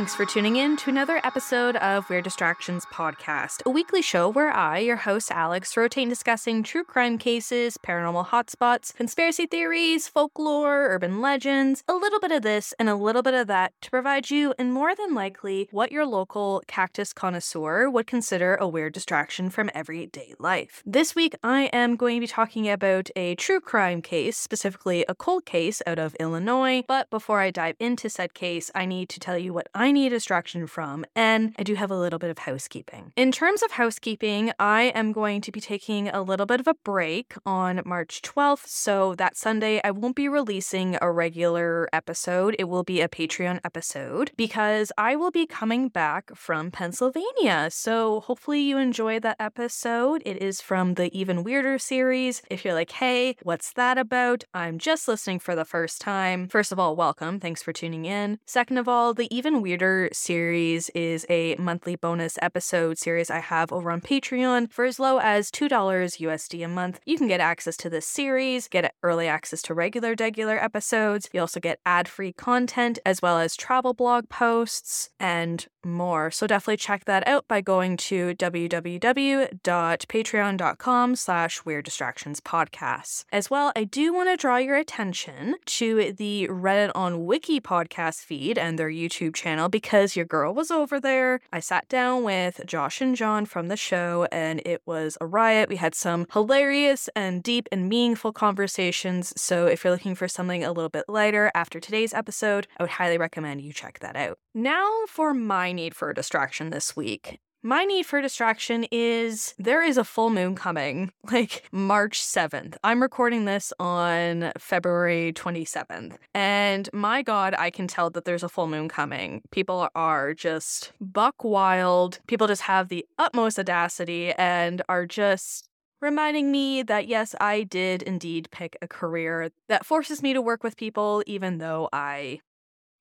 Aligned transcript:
Thanks 0.00 0.14
for 0.14 0.24
tuning 0.24 0.56
in 0.56 0.78
to 0.78 0.88
another 0.88 1.20
episode 1.24 1.76
of 1.76 2.08
Weird 2.08 2.24
Distractions 2.24 2.86
Podcast, 2.86 3.60
a 3.66 3.70
weekly 3.70 4.00
show 4.00 4.30
where 4.30 4.50
I, 4.50 4.78
your 4.78 4.96
host 4.96 5.30
Alex, 5.30 5.76
rotate 5.76 6.08
discussing 6.08 6.62
true 6.62 6.84
crime 6.84 7.18
cases, 7.18 7.76
paranormal 7.76 8.28
hotspots, 8.28 8.94
conspiracy 8.94 9.44
theories, 9.44 10.08
folklore, 10.08 10.88
urban 10.88 11.20
legends, 11.20 11.84
a 11.86 11.92
little 11.92 12.18
bit 12.18 12.32
of 12.32 12.40
this 12.40 12.72
and 12.78 12.88
a 12.88 12.94
little 12.94 13.20
bit 13.20 13.34
of 13.34 13.46
that 13.48 13.74
to 13.82 13.90
provide 13.90 14.30
you, 14.30 14.54
and 14.58 14.72
more 14.72 14.94
than 14.94 15.12
likely, 15.12 15.68
what 15.70 15.92
your 15.92 16.06
local 16.06 16.62
cactus 16.66 17.12
connoisseur 17.12 17.90
would 17.90 18.06
consider 18.06 18.54
a 18.54 18.66
weird 18.66 18.94
distraction 18.94 19.50
from 19.50 19.68
everyday 19.74 20.32
life. 20.38 20.82
This 20.86 21.14
week, 21.14 21.34
I 21.42 21.64
am 21.74 21.96
going 21.96 22.16
to 22.16 22.20
be 22.20 22.26
talking 22.26 22.70
about 22.70 23.10
a 23.16 23.34
true 23.34 23.60
crime 23.60 24.00
case, 24.00 24.38
specifically 24.38 25.04
a 25.10 25.14
cold 25.14 25.44
case 25.44 25.82
out 25.86 25.98
of 25.98 26.14
Illinois. 26.14 26.84
But 26.88 27.10
before 27.10 27.40
I 27.40 27.50
dive 27.50 27.76
into 27.78 28.08
said 28.08 28.32
case, 28.32 28.70
I 28.74 28.86
need 28.86 29.10
to 29.10 29.20
tell 29.20 29.36
you 29.36 29.52
what 29.52 29.68
I 29.74 29.89
need 29.92 30.08
a 30.08 30.10
distraction 30.10 30.66
from, 30.66 31.04
and 31.16 31.54
I 31.58 31.62
do 31.62 31.74
have 31.74 31.90
a 31.90 31.98
little 31.98 32.18
bit 32.18 32.30
of 32.30 32.38
housekeeping. 32.38 33.12
In 33.16 33.32
terms 33.32 33.62
of 33.62 33.72
housekeeping, 33.72 34.52
I 34.58 34.92
am 34.94 35.12
going 35.12 35.40
to 35.40 35.50
be 35.50 35.60
taking 35.60 36.08
a 36.08 36.22
little 36.22 36.46
bit 36.46 36.60
of 36.60 36.68
a 36.68 36.74
break 36.74 37.34
on 37.46 37.80
March 37.84 38.22
12th, 38.22 38.66
so 38.66 39.14
that 39.16 39.36
Sunday 39.36 39.80
I 39.82 39.90
won't 39.90 40.16
be 40.16 40.28
releasing 40.28 40.98
a 41.00 41.10
regular 41.10 41.88
episode. 41.92 42.54
It 42.58 42.64
will 42.64 42.84
be 42.84 43.00
a 43.00 43.08
Patreon 43.08 43.60
episode 43.64 44.32
because 44.36 44.92
I 44.98 45.16
will 45.16 45.30
be 45.30 45.46
coming 45.46 45.88
back 45.88 46.30
from 46.36 46.70
Pennsylvania. 46.70 47.68
So 47.70 48.20
hopefully 48.20 48.60
you 48.60 48.76
enjoy 48.76 49.20
that 49.20 49.36
episode. 49.40 50.22
It 50.26 50.42
is 50.42 50.60
from 50.60 50.94
the 50.94 51.16
Even 51.18 51.42
Weirder 51.42 51.78
series. 51.78 52.42
If 52.50 52.64
you're 52.64 52.74
like, 52.74 52.92
hey, 52.92 53.36
what's 53.42 53.72
that 53.72 53.98
about? 53.98 54.44
I'm 54.52 54.78
just 54.78 55.08
listening 55.08 55.38
for 55.38 55.54
the 55.54 55.64
first 55.64 56.00
time. 56.00 56.48
First 56.48 56.72
of 56.72 56.78
all, 56.78 56.94
welcome. 56.94 57.40
Thanks 57.40 57.62
for 57.62 57.72
tuning 57.72 58.04
in. 58.04 58.38
Second 58.46 58.78
of 58.78 58.88
all, 58.88 59.14
the 59.14 59.34
Even 59.34 59.62
Weirder 59.62 59.79
series 60.12 60.90
is 60.90 61.24
a 61.30 61.54
monthly 61.56 61.96
bonus 61.96 62.38
episode 62.42 62.98
series 62.98 63.30
I 63.30 63.38
have 63.38 63.72
over 63.72 63.90
on 63.90 64.00
Patreon. 64.00 64.70
For 64.70 64.84
as 64.84 64.98
low 64.98 65.18
as 65.18 65.50
$2 65.50 65.70
USD 65.70 66.64
a 66.64 66.68
month, 66.68 67.00
you 67.06 67.16
can 67.16 67.28
get 67.28 67.40
access 67.40 67.76
to 67.78 67.88
this 67.88 68.06
series, 68.06 68.68
get 68.68 68.92
early 69.02 69.26
access 69.26 69.62
to 69.62 69.74
regular, 69.74 70.14
regular 70.18 70.62
episodes. 70.62 71.30
You 71.32 71.40
also 71.40 71.60
get 71.60 71.80
ad 71.86 72.08
free 72.08 72.32
content 72.32 72.98
as 73.06 73.22
well 73.22 73.38
as 73.38 73.56
travel 73.56 73.94
blog 73.94 74.28
posts 74.28 75.10
and 75.18 75.66
more. 75.84 76.30
So 76.30 76.46
definitely 76.46 76.76
check 76.76 77.06
that 77.06 77.26
out 77.26 77.48
by 77.48 77.62
going 77.62 77.96
to 77.96 78.34
www.patreon.com 78.34 81.16
slash 81.16 81.64
weird 81.64 81.86
distractions 81.86 82.40
podcasts. 82.40 83.24
As 83.32 83.50
well, 83.50 83.72
I 83.74 83.84
do 83.84 84.12
want 84.12 84.28
to 84.28 84.36
draw 84.36 84.58
your 84.58 84.76
attention 84.76 85.54
to 85.64 86.12
the 86.12 86.46
Reddit 86.50 86.92
on 86.94 87.24
Wiki 87.24 87.58
podcast 87.60 88.24
feed 88.24 88.58
and 88.58 88.78
their 88.78 88.90
YouTube 88.90 89.34
channel 89.34 89.69
because 89.70 90.16
your 90.16 90.26
girl 90.26 90.52
was 90.52 90.70
over 90.70 91.00
there. 91.00 91.40
I 91.52 91.60
sat 91.60 91.88
down 91.88 92.22
with 92.22 92.60
Josh 92.66 93.00
and 93.00 93.16
John 93.16 93.46
from 93.46 93.68
the 93.68 93.76
show 93.76 94.26
and 94.30 94.60
it 94.66 94.82
was 94.84 95.16
a 95.20 95.26
riot. 95.26 95.68
We 95.68 95.76
had 95.76 95.94
some 95.94 96.26
hilarious 96.32 97.08
and 97.16 97.42
deep 97.42 97.68
and 97.72 97.88
meaningful 97.88 98.32
conversations. 98.32 99.32
So 99.40 99.66
if 99.66 99.84
you're 99.84 99.92
looking 99.92 100.14
for 100.14 100.28
something 100.28 100.64
a 100.64 100.72
little 100.72 100.90
bit 100.90 101.04
lighter 101.08 101.50
after 101.54 101.80
today's 101.80 102.12
episode, 102.12 102.66
I 102.78 102.82
would 102.82 102.90
highly 102.90 103.18
recommend 103.18 103.62
you 103.62 103.72
check 103.72 104.00
that 104.00 104.16
out. 104.16 104.38
Now 104.54 104.88
for 105.06 105.32
my 105.32 105.72
need 105.72 105.94
for 105.94 106.10
a 106.10 106.14
distraction 106.14 106.70
this 106.70 106.96
week. 106.96 107.38
My 107.62 107.84
need 107.84 108.06
for 108.06 108.22
distraction 108.22 108.86
is 108.90 109.54
there 109.58 109.82
is 109.82 109.98
a 109.98 110.04
full 110.04 110.30
moon 110.30 110.54
coming, 110.54 111.12
like 111.30 111.68
March 111.70 112.22
7th. 112.22 112.76
I'm 112.82 113.02
recording 113.02 113.44
this 113.44 113.70
on 113.78 114.52
February 114.56 115.34
27th. 115.34 116.16
And 116.32 116.88
my 116.94 117.20
God, 117.20 117.54
I 117.58 117.68
can 117.68 117.86
tell 117.86 118.08
that 118.10 118.24
there's 118.24 118.42
a 118.42 118.48
full 118.48 118.66
moon 118.66 118.88
coming. 118.88 119.42
People 119.50 119.90
are 119.94 120.32
just 120.32 120.92
buck 121.02 121.44
wild. 121.44 122.20
People 122.26 122.46
just 122.46 122.62
have 122.62 122.88
the 122.88 123.04
utmost 123.18 123.58
audacity 123.58 124.32
and 124.32 124.80
are 124.88 125.04
just 125.04 125.68
reminding 126.00 126.50
me 126.50 126.82
that 126.82 127.08
yes, 127.08 127.34
I 127.42 127.64
did 127.64 128.02
indeed 128.02 128.48
pick 128.50 128.78
a 128.80 128.88
career 128.88 129.50
that 129.68 129.84
forces 129.84 130.22
me 130.22 130.32
to 130.32 130.40
work 130.40 130.64
with 130.64 130.78
people, 130.78 131.22
even 131.26 131.58
though 131.58 131.90
I 131.92 132.40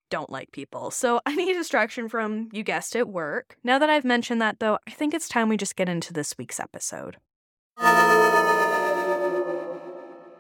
don't 0.10 0.30
like 0.30 0.52
people. 0.52 0.92
So 0.92 1.22
I 1.26 1.36
need 1.36 1.54
distraction 1.54 2.10
from, 2.10 2.50
you 2.52 2.64
guessed 2.64 2.96
it, 2.96 3.08
work. 3.08 3.58
Now 3.64 3.80
that 3.80 3.90
I've 3.90 4.06
mentioned 4.06 4.42
that, 4.42 4.60
though, 4.60 4.80
I 4.88 4.92
think 4.92 5.14
it's 5.14 5.30
time 5.30 5.50
we 5.50 5.58
just 5.58 5.76
get 5.76 5.90
into 5.90 6.14
this 6.14 6.38
week's 6.38 6.60
episode. 6.60 7.18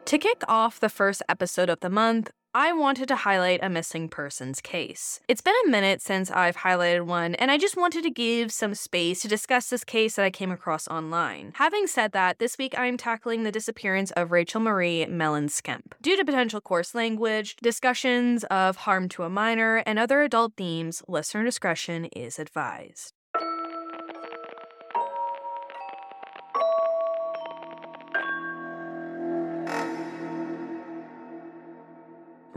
To 0.05 0.17
kick 0.17 0.41
off 0.47 0.79
the 0.79 0.89
first 0.89 1.21
episode 1.29 1.69
of 1.69 1.81
the 1.81 1.89
month, 1.89 2.31
I 2.53 2.73
wanted 2.73 3.07
to 3.09 3.15
highlight 3.15 3.59
a 3.61 3.69
missing 3.69 4.09
persons 4.09 4.59
case. 4.59 5.19
It's 5.27 5.39
been 5.39 5.53
a 5.67 5.69
minute 5.69 6.01
since 6.01 6.31
I've 6.31 6.57
highlighted 6.57 7.05
one, 7.05 7.35
and 7.35 7.51
I 7.51 7.59
just 7.59 7.77
wanted 7.77 8.01
to 8.01 8.09
give 8.09 8.51
some 8.51 8.73
space 8.73 9.21
to 9.21 9.27
discuss 9.27 9.69
this 9.69 9.83
case 9.83 10.15
that 10.15 10.25
I 10.25 10.31
came 10.31 10.49
across 10.49 10.87
online. 10.87 11.51
Having 11.57 11.85
said 11.85 12.11
that, 12.13 12.39
this 12.39 12.57
week 12.57 12.73
I'm 12.75 12.97
tackling 12.97 13.43
the 13.43 13.51
disappearance 13.51 14.09
of 14.11 14.31
Rachel 14.31 14.61
Marie 14.61 15.05
Mellon 15.05 15.47
Skemp. 15.47 15.93
Due 16.01 16.17
to 16.17 16.25
potential 16.25 16.59
coarse 16.59 16.95
language, 16.95 17.55
discussions 17.57 18.43
of 18.45 18.77
harm 18.77 19.09
to 19.09 19.23
a 19.23 19.29
minor, 19.29 19.83
and 19.85 19.99
other 19.99 20.23
adult 20.23 20.53
themes, 20.57 21.03
listener 21.07 21.43
discretion 21.43 22.05
is 22.05 22.39
advised. 22.39 23.13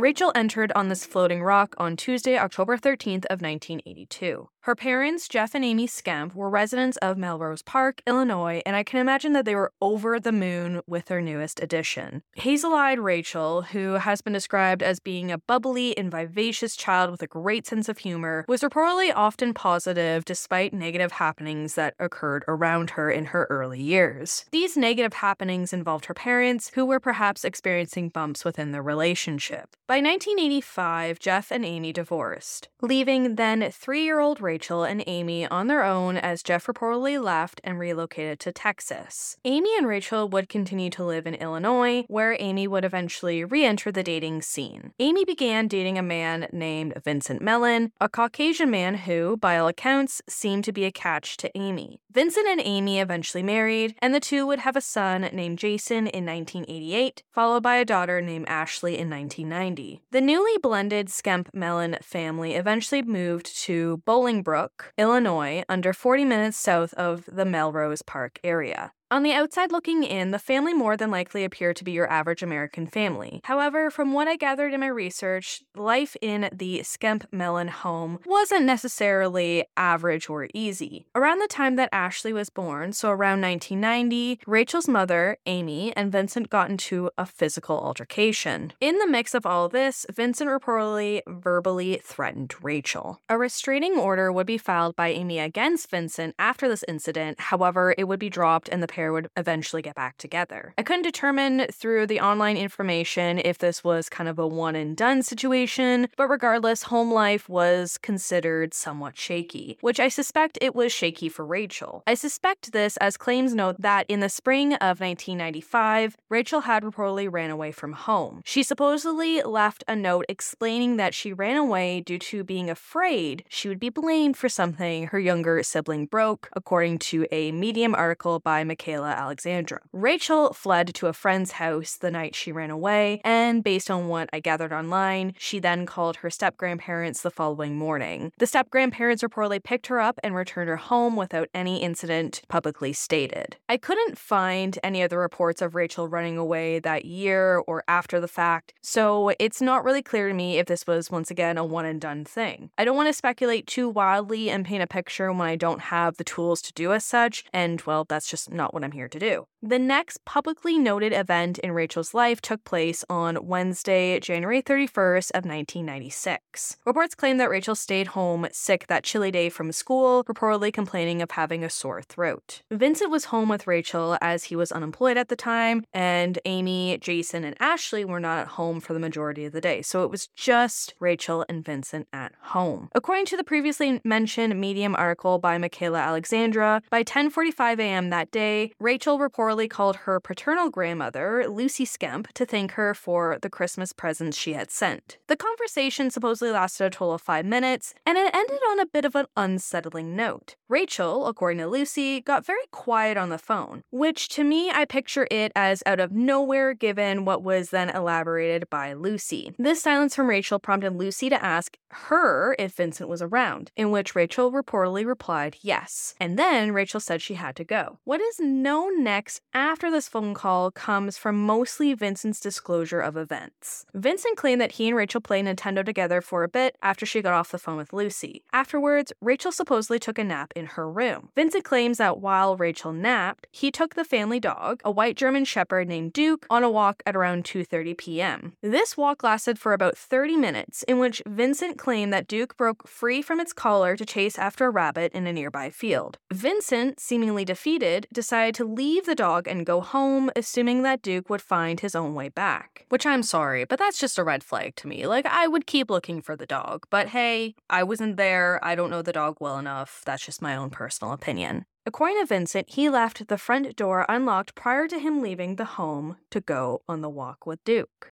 Rachel 0.02 0.32
entered 0.34 0.72
on 0.74 0.88
this 0.88 1.06
floating 1.06 1.44
rock 1.44 1.76
on 1.78 1.96
Tuesday, 1.96 2.36
October 2.36 2.76
13th 2.76 3.24
of 3.26 3.40
1982. 3.40 4.48
Her 4.65 4.77
parents, 4.77 5.27
Jeff 5.27 5.56
and 5.56 5.65
Amy 5.65 5.89
Skemp, 5.89 6.37
were 6.37 6.49
residents 6.49 6.97
of 6.99 7.19
Melrose 7.19 7.62
Park, 7.62 8.00
Illinois, 8.06 8.62
and 8.65 8.77
I 8.77 8.84
can 8.84 9.00
imagine 9.00 9.33
that 9.33 9.45
they 9.45 9.56
were 9.56 9.73
over 9.81 10.21
the 10.21 10.31
moon 10.31 10.83
with 10.87 11.06
their 11.06 11.21
newest 11.21 11.61
addition. 11.61 12.23
Hazel-eyed 12.37 13.00
Rachel, 13.00 13.62
who 13.62 13.95
has 13.95 14.23
been 14.23 14.33
described 14.33 14.81
as 14.81 15.00
being 15.00 15.33
a 15.33 15.39
bubbly 15.39 15.99
and 15.99 16.12
vivacious 16.12 16.77
child 16.77 17.11
with 17.11 17.23
a 17.23 17.27
great 17.27 17.67
sense 17.67 17.89
of 17.89 17.99
humor, 17.99 18.45
was 18.47 18.61
reportedly 18.61 19.12
often 19.12 19.53
positive 19.53 20.25
despite 20.25 20.73
negative 20.73 21.11
happenings 21.11 21.75
that 21.75 21.94
occurred 21.99 22.44
around 22.47 22.91
her 22.91 23.11
in 23.11 23.25
her 23.27 23.49
early 23.50 23.83
years. 23.83 24.44
These 24.53 24.77
negative 24.77 25.15
happenings 25.15 25.73
involved 25.73 26.05
her 26.05 26.15
parents, 26.15 26.71
who 26.77 26.87
were 26.87 27.00
perhaps 27.00 27.44
experiencing 27.44 28.11
bumps 28.11 28.44
within 28.44 28.71
their 28.71 28.81
relationship. 28.81 29.75
By 29.89 29.97
1985, 29.97 31.19
Jeff 31.19 31.50
and 31.50 31.65
Amy 31.65 31.93
divorced, 31.93 32.69
leaving 32.81 33.34
then 33.34 33.69
three 33.73 34.05
year 34.05 34.21
old 34.21 34.41
Rachel 34.41 34.51
and 34.52 35.02
Amy 35.06 35.46
on 35.46 35.66
their 35.66 35.84
own 35.84 36.16
as 36.16 36.42
Jeff 36.42 36.66
reportedly 36.66 37.22
left 37.22 37.60
and 37.64 37.78
relocated 37.78 38.38
to 38.40 38.52
Texas. 38.52 39.36
Amy 39.44 39.70
and 39.76 39.86
Rachel 39.86 40.28
would 40.28 40.48
continue 40.48 40.90
to 40.90 41.04
live 41.04 41.26
in 41.26 41.34
Illinois, 41.34 42.04
where 42.08 42.36
Amy 42.38 42.68
would 42.68 42.84
eventually 42.84 43.44
re 43.44 43.64
enter 43.64 43.90
the 43.90 44.02
dating 44.02 44.42
scene. 44.42 44.92
Amy 44.98 45.24
began 45.24 45.68
dating 45.68 45.96
a 45.96 46.02
man 46.02 46.48
named 46.52 46.94
Vincent 47.04 47.40
Mellon, 47.40 47.92
a 48.00 48.08
Caucasian 48.08 48.70
man 48.70 48.94
who, 48.94 49.36
by 49.36 49.56
all 49.56 49.68
accounts, 49.68 50.20
seemed 50.28 50.64
to 50.64 50.72
be 50.72 50.84
a 50.84 50.92
catch 50.92 51.36
to 51.38 51.50
Amy. 51.56 52.00
Vincent 52.12 52.46
and 52.46 52.60
Amy 52.62 53.00
eventually 53.00 53.42
married, 53.42 53.94
and 54.02 54.14
the 54.14 54.20
two 54.20 54.46
would 54.46 54.58
have 54.58 54.76
a 54.76 54.82
son 54.82 55.22
named 55.32 55.58
Jason 55.58 56.06
in 56.06 56.26
1988, 56.26 57.22
followed 57.32 57.62
by 57.62 57.76
a 57.76 57.87
daughter 57.87 58.20
named 58.20 58.46
Ashley 58.48 58.98
in 58.98 59.08
1990. 59.08 60.02
The 60.10 60.20
newly 60.20 60.58
blended 60.58 61.08
Skemp 61.08 61.48
Mellon 61.55 61.96
family 62.02 62.55
eventually 62.55 63.02
moved 63.02 63.56
to 63.62 64.02
Bolingbrook, 64.43 64.93
Illinois, 64.99 65.65
under 65.69 65.93
40 65.93 66.25
minutes 66.25 66.56
south 66.56 66.94
of 66.94 67.25
the 67.27 67.44
Melrose 67.44 68.03
Park 68.03 68.39
area. 68.44 68.93
On 69.12 69.23
the 69.23 69.35
outside 69.35 69.73
looking 69.73 70.05
in, 70.05 70.31
the 70.31 70.38
family 70.38 70.73
more 70.73 70.97
than 70.97 71.11
likely 71.11 71.44
appeared 71.44 71.76
to 71.76 71.85
be 71.85 71.93
your 71.93 72.11
average 72.11 72.43
American 72.43 72.87
family. 72.87 73.43
However, 73.44 73.91
from 73.91 74.14
what 74.14 74.26
I 74.26 74.37
gathered 74.37 74.73
in 74.73 74.81
my 74.81 74.87
research, 74.87 75.62
life 75.76 76.17
in 76.23 76.49
the 76.50 76.79
Skemp 76.79 77.26
Mellon 77.31 77.69
home 77.69 78.20
wasn't 78.25 78.64
necessarily 78.64 79.67
average 79.76 80.31
or 80.31 80.49
easy. 80.55 81.05
Around 81.14 81.41
the 81.41 81.47
time 81.47 81.76
that 81.76 81.91
Ashley 81.93 82.32
was 82.32 82.49
born, 82.49 82.94
so 82.94 83.11
around 83.11 83.43
1990, 83.43 84.41
Rachel's 84.47 84.88
mother, 84.88 85.37
Amy, 85.44 85.94
and 85.94 86.11
Vincent 86.11 86.49
got 86.49 86.70
into 86.70 87.11
a 87.19 87.26
physical 87.26 87.79
altercation. 87.79 88.73
In 88.81 88.97
the 88.97 89.06
mix 89.06 89.35
of 89.35 89.44
all 89.44 89.69
this, 89.69 90.06
Vincent 90.11 90.49
reportedly 90.49 91.20
verbally 91.29 92.00
threatened 92.03 92.55
Rachel. 92.62 93.20
A 93.29 93.37
restraining 93.37 93.99
order 93.99 94.32
would 94.32 94.47
be 94.47 94.56
filed 94.56 94.97
by 94.97 95.08
Amy 95.08 95.38
against 95.38 95.91
Vincent 95.91 96.35
after 96.38 96.67
this 96.67 96.82
incident, 96.88 97.38
however, 97.41 97.94
it 97.99 98.05
would 98.05 98.19
be 98.19 98.31
dropped 98.31 98.70
and 98.70 98.82
the 98.82 98.88
pair 99.02 99.12
would 99.12 99.28
eventually 99.37 99.82
get 99.82 99.96
back 99.96 100.16
together. 100.16 100.75
I 100.78 100.82
couldn't 100.82 101.02
determine 101.02 101.66
through 101.72 102.06
the 102.06 102.20
online 102.20 102.56
information 102.56 103.40
if 103.44 103.58
this 103.58 103.82
was 103.82 104.08
kind 104.08 104.28
of 104.28 104.38
a 104.38 104.46
one 104.46 104.76
and 104.76 104.96
done 104.96 105.22
situation, 105.22 106.08
but 106.16 106.28
regardless, 106.28 106.84
home 106.84 107.12
life 107.12 107.49
was 107.49 107.99
considered 107.99 108.75
somewhat 108.75 109.19
shaky, 109.19 109.78
which 109.81 109.99
I 109.99 110.08
suspect 110.08 110.58
it 110.60 110.75
was 110.75 110.93
shaky 110.93 111.28
for 111.28 111.44
Rachel. 111.44 112.02
I 112.06 112.14
suspect 112.14 112.72
this 112.72 112.96
as 112.99 113.16
claims 113.16 113.54
note 113.54 113.76
that 113.81 114.06
in 114.08 114.20
the 114.20 114.28
spring 114.28 114.75
of 114.75 115.00
1995, 115.00 116.16
Rachel 116.28 116.60
had 116.60 116.84
reportedly 116.84 117.28
ran 117.31 117.50
away 117.50 117.72
from 117.72 117.93
home. 117.93 118.43
She 118.44 118.62
supposedly 118.62 119.43
left 119.43 119.82
a 119.88 119.96
note 119.96 120.26
explaining 120.28 120.96
that 120.96 121.14
she 121.14 121.32
ran 121.32 121.56
away 121.56 122.00
due 122.00 122.19
to 122.19 122.44
being 122.44 122.70
afraid 122.70 123.44
she 123.48 123.69
would 123.69 123.81
be 123.81 123.88
blamed 123.88 124.37
for 124.37 124.48
something 124.48 125.08
her 125.08 125.19
younger 125.19 125.62
sibling 125.62 126.06
broke, 126.06 126.48
according 126.55 126.98
to 126.98 127.26
a 127.32 127.50
Medium 127.52 127.94
article 127.94 128.38
by 128.38 128.62
Michaela 128.62 128.92
Alexandra. 129.00 129.81
Rachel 129.93 130.53
fled 130.53 130.94
to 130.94 131.06
a 131.06 131.12
friend's 131.12 131.53
house 131.53 131.97
the 131.97 132.11
night 132.11 132.35
she 132.35 132.53
ran 132.53 132.71
away, 132.71 133.21
and 133.25 133.65
based 133.65 133.91
on 133.91 134.09
what 134.09 134.29
I 134.33 134.41
gathered 134.41 134.73
online, 134.73 135.35
she 135.39 135.59
then 135.59 135.87
called 135.87 136.17
her 136.17 136.31
step 136.31 136.56
grandparents 136.56 137.23
the 137.23 137.31
following 137.31 137.77
morning. 137.77 138.33
The 138.39 138.47
step 138.47 138.71
grandparents 138.71 139.23
reportedly 139.23 139.62
picked 139.62 139.87
her 139.87 140.00
up 140.00 140.19
and 140.23 140.35
returned 140.35 140.69
her 140.69 140.77
home 140.77 141.17
without 141.17 141.49
any 141.55 141.83
incident 141.83 142.43
publicly 142.49 142.93
stated. 142.93 143.56
I 143.69 143.77
couldn't 143.77 144.19
find 144.19 144.79
any 144.83 145.03
other 145.03 145.19
reports 145.19 145.62
of 145.62 145.75
Rachel 145.75 146.09
running 146.09 146.37
away 146.37 146.79
that 146.81 147.05
year 147.05 147.59
or 147.67 147.85
after 147.89 148.21
the 148.21 148.29
fact, 148.29 148.75
so 148.83 149.33
it's 149.39 149.61
not 149.61 149.85
really 149.85 150.03
clear 150.03 150.29
to 150.29 150.35
me 150.35 150.59
if 150.59 150.67
this 150.67 150.87
was 150.87 151.11
once 151.11 151.31
again 151.31 151.59
a 151.59 151.65
one 151.65 151.85
and 151.85 152.00
done 152.00 152.25
thing. 152.25 152.71
I 152.79 152.85
don't 152.85 152.97
want 152.97 153.09
to 153.09 153.12
speculate 153.12 153.67
too 153.67 153.89
wildly 153.89 154.50
and 154.50 154.65
paint 154.65 154.83
a 154.83 154.87
picture 154.87 155.33
when 155.33 155.49
I 155.49 155.56
don't 155.56 155.81
have 155.81 156.17
the 156.17 156.25
tools 156.25 156.62
to 156.62 156.73
do 156.73 156.93
as 156.93 157.05
such, 157.05 157.44
and 157.53 157.81
well, 157.83 158.05
that's 158.09 158.29
just 158.29 158.50
not 158.50 158.71
what 158.72 158.84
I'm 158.84 158.92
here 158.92 159.08
to 159.08 159.19
do. 159.19 159.46
The 159.62 159.78
next 159.78 160.24
publicly 160.24 160.78
noted 160.78 161.12
event 161.12 161.58
in 161.58 161.72
Rachel's 161.72 162.14
life 162.14 162.40
took 162.40 162.64
place 162.64 163.04
on 163.08 163.46
Wednesday, 163.46 164.19
January 164.20 164.62
31st 164.62 165.30
of 165.30 165.44
1996. 165.44 166.78
Reports 166.84 167.14
claim 167.14 167.38
that 167.38 167.50
Rachel 167.50 167.74
stayed 167.74 168.08
home 168.08 168.48
sick 168.52 168.86
that 168.88 169.04
chilly 169.04 169.30
day 169.30 169.48
from 169.48 169.72
school, 169.72 170.24
reportedly 170.24 170.72
complaining 170.72 171.22
of 171.22 171.32
having 171.32 171.62
a 171.62 171.70
sore 171.70 172.02
throat. 172.02 172.62
Vincent 172.70 173.10
was 173.10 173.26
home 173.26 173.48
with 173.48 173.66
Rachel 173.66 174.16
as 174.20 174.44
he 174.44 174.56
was 174.56 174.72
unemployed 174.72 175.16
at 175.16 175.28
the 175.28 175.36
time, 175.36 175.84
and 175.92 176.38
Amy, 176.44 176.98
Jason, 177.00 177.44
and 177.44 177.56
Ashley 177.60 178.04
were 178.04 178.20
not 178.20 178.38
at 178.38 178.48
home 178.48 178.80
for 178.80 178.92
the 178.94 178.98
majority 178.98 179.44
of 179.44 179.52
the 179.52 179.60
day, 179.60 179.82
so 179.82 180.02
it 180.04 180.10
was 180.10 180.28
just 180.34 180.94
Rachel 180.98 181.44
and 181.48 181.64
Vincent 181.64 182.08
at 182.12 182.32
home. 182.40 182.88
According 182.94 183.26
to 183.26 183.36
the 183.36 183.44
previously 183.44 184.00
mentioned 184.04 184.60
Medium 184.60 184.94
article 184.96 185.38
by 185.38 185.58
Michaela 185.58 185.98
Alexandra, 185.98 186.82
by 186.90 187.02
10:45 187.02 187.78
a.m. 187.78 188.10
that 188.10 188.30
day, 188.30 188.62
Rachel 188.79 189.19
reportedly 189.19 189.69
called 189.69 189.97
her 189.97 190.20
paternal 190.20 190.70
grandmother, 190.70 191.47
Lucy 191.49 191.85
Skemp, 191.85 192.29
to 192.32 192.47
thank 192.47 192.73
her 192.73 192.94
for 192.94 193.38
the 193.41 193.50
Christmas 193.50 193.93
presents 193.93 194.37
she 194.37 194.53
had 194.53 194.70
sent. 194.70 195.19
The 195.29 195.37
conversation 195.37 196.11
supposedly 196.11 196.53
lasted 196.53 196.85
a 196.85 196.91
total 196.91 197.14
of 197.14 197.23
five 197.23 197.44
minutes, 197.44 197.94
and 198.06 198.17
it 198.19 198.35
ended 198.35 198.61
on 198.70 198.81
a 198.81 198.87
bit 198.87 199.05
of 199.05 199.14
an 199.14 199.26
unsettling 199.37 200.14
note. 200.14 200.56
Rachel, 200.69 201.26
according 201.26 201.59
to 201.59 201.67
Lucy, 201.67 202.20
got 202.20 202.47
very 202.47 202.67
quiet 202.70 203.17
on 203.17 203.29
the 203.29 203.38
phone, 203.38 203.82
which 203.91 204.29
to 204.31 204.44
me 204.44 204.70
I 204.70 204.85
picture 204.85 205.26
it 205.31 205.53
as 205.55 205.82
out 205.85 206.00
of 206.00 206.12
nowhere 206.12 206.75
given 206.75 207.25
what 207.25 207.43
was 207.43 207.70
then 207.70 207.91
elaborated 207.91 208.70
by 208.70 208.93
Lucy. 208.93 209.53
This 209.58 209.82
silence 209.82 210.15
from 210.15 210.29
Rachel 210.29 210.58
prompted 210.58 210.97
Lucy 210.97 211.29
to 211.29 211.44
ask 211.44 211.76
her 211.91 212.56
if 212.58 212.75
Vincent 212.75 213.08
was 213.08 213.20
around, 213.23 213.70
in 213.76 213.91
which 213.91 214.15
Rachel 214.15 214.50
reportedly 214.50 215.06
replied 215.06 215.56
yes. 215.61 216.15
And 216.19 216.38
then 216.38 216.73
Rachel 216.73 217.00
said 217.00 217.20
she 217.20 217.35
had 217.35 217.56
to 217.56 217.65
go. 217.65 217.99
What 218.05 218.20
is 218.20 218.41
known 218.52 219.02
next 219.02 219.40
after 219.54 219.90
this 219.90 220.08
phone 220.08 220.34
call 220.34 220.70
comes 220.70 221.16
from 221.16 221.44
mostly 221.46 221.94
Vincent's 221.94 222.40
disclosure 222.40 223.00
of 223.00 223.16
events. 223.16 223.87
Vincent 223.94 224.37
claimed 224.37 224.60
that 224.60 224.72
he 224.72 224.88
and 224.88 224.96
Rachel 224.96 225.20
played 225.20 225.46
Nintendo 225.46 225.84
together 225.84 226.20
for 226.20 226.44
a 226.44 226.49
bit 226.49 226.76
after 226.82 227.06
she 227.06 227.22
got 227.22 227.32
off 227.32 227.50
the 227.50 227.58
phone 227.58 227.76
with 227.76 227.93
Lucy. 227.93 228.43
Afterwards, 228.52 229.12
Rachel 229.20 229.52
supposedly 229.52 229.99
took 229.99 230.19
a 230.19 230.25
nap 230.25 230.52
in 230.54 230.66
her 230.66 230.90
room. 230.90 231.31
Vincent 231.34 231.64
claims 231.64 231.99
that 231.99 232.19
while 232.19 232.56
Rachel 232.56 232.93
napped, 232.93 233.46
he 233.50 233.70
took 233.70 233.94
the 233.94 234.04
family 234.04 234.38
dog, 234.38 234.82
a 234.84 234.90
white 234.90 235.16
German 235.16 235.46
shepherd 235.46 235.88
named 235.88 236.12
Duke, 236.12 236.46
on 236.50 236.62
a 236.62 236.70
walk 236.70 237.02
at 237.06 237.16
around 237.16 237.44
2:30 237.44 237.96
p.m. 237.96 238.52
This 238.60 238.96
walk 238.96 239.22
lasted 239.22 239.58
for 239.58 239.72
about 239.72 239.96
30 239.96 240.37
minutes 240.37 240.82
in 240.84 240.98
which 240.98 241.22
Vincent 241.26 241.78
claimed 241.78 242.12
that 242.12 242.28
Duke 242.28 242.56
broke 242.56 242.87
free 242.87 243.22
from 243.22 243.40
its 243.40 243.55
collar 243.55 243.96
to 243.96 244.05
chase 244.05 244.38
after 244.38 244.66
a 244.66 244.70
rabbit 244.70 245.12
in 245.12 245.26
a 245.26 245.32
nearby 245.32 245.70
field. 245.70 246.19
Vincent, 246.31 247.00
seemingly 247.00 247.44
defeated, 247.44 248.06
decided 248.12 248.42
to 248.50 248.65
leave 248.65 249.06
the 249.06 249.15
dog 249.15 249.47
and 249.47 249.65
go 249.65 249.81
home, 249.81 250.31
assuming 250.35 250.83
that 250.83 251.03
Duke 251.03 251.31
would 251.31 251.41
find 251.41 251.81
his 251.81 251.94
own 251.94 252.15
way 252.15 252.29
back. 252.29 252.87
Which 252.89 253.06
I'm 253.06 253.23
sorry, 253.23 253.65
but 253.65 253.79
that's 253.79 253.99
just 253.99 254.19
a 254.19 254.25
red 254.25 254.43
flag 254.43 254.77
to 254.77 254.89
me. 254.89 255.06
Like, 255.06 255.27
I 255.27 255.47
would 255.47 255.67
keep 255.67 255.91
looking 255.91 256.21
for 256.21 256.37
the 256.37 256.47
dog, 256.47 256.87
but 256.91 257.09
hey, 257.09 257.55
I 257.71 257.83
wasn't 257.85 258.17
there, 258.17 258.59
I 258.62 258.75
don't 258.75 258.91
know 258.91 259.03
the 259.03 259.12
dog 259.12 259.37
well 259.41 259.59
enough, 259.59 260.03
that's 260.05 260.27
just 260.27 260.43
my 260.43 260.56
own 260.56 260.71
personal 260.71 261.12
opinion. 261.12 261.65
According 261.85 262.21
to 262.21 262.27
Vincent, 262.27 262.71
he 262.71 262.89
left 262.89 263.27
the 263.27 263.39
front 263.39 263.75
door 263.77 264.06
unlocked 264.09 264.55
prior 264.55 264.87
to 264.87 264.99
him 264.99 265.21
leaving 265.21 265.56
the 265.56 265.65
home 265.65 266.17
to 266.31 266.41
go 266.41 266.83
on 266.89 267.00
the 267.00 267.11
walk 267.11 267.44
with 267.44 267.62
Duke. 267.65 268.12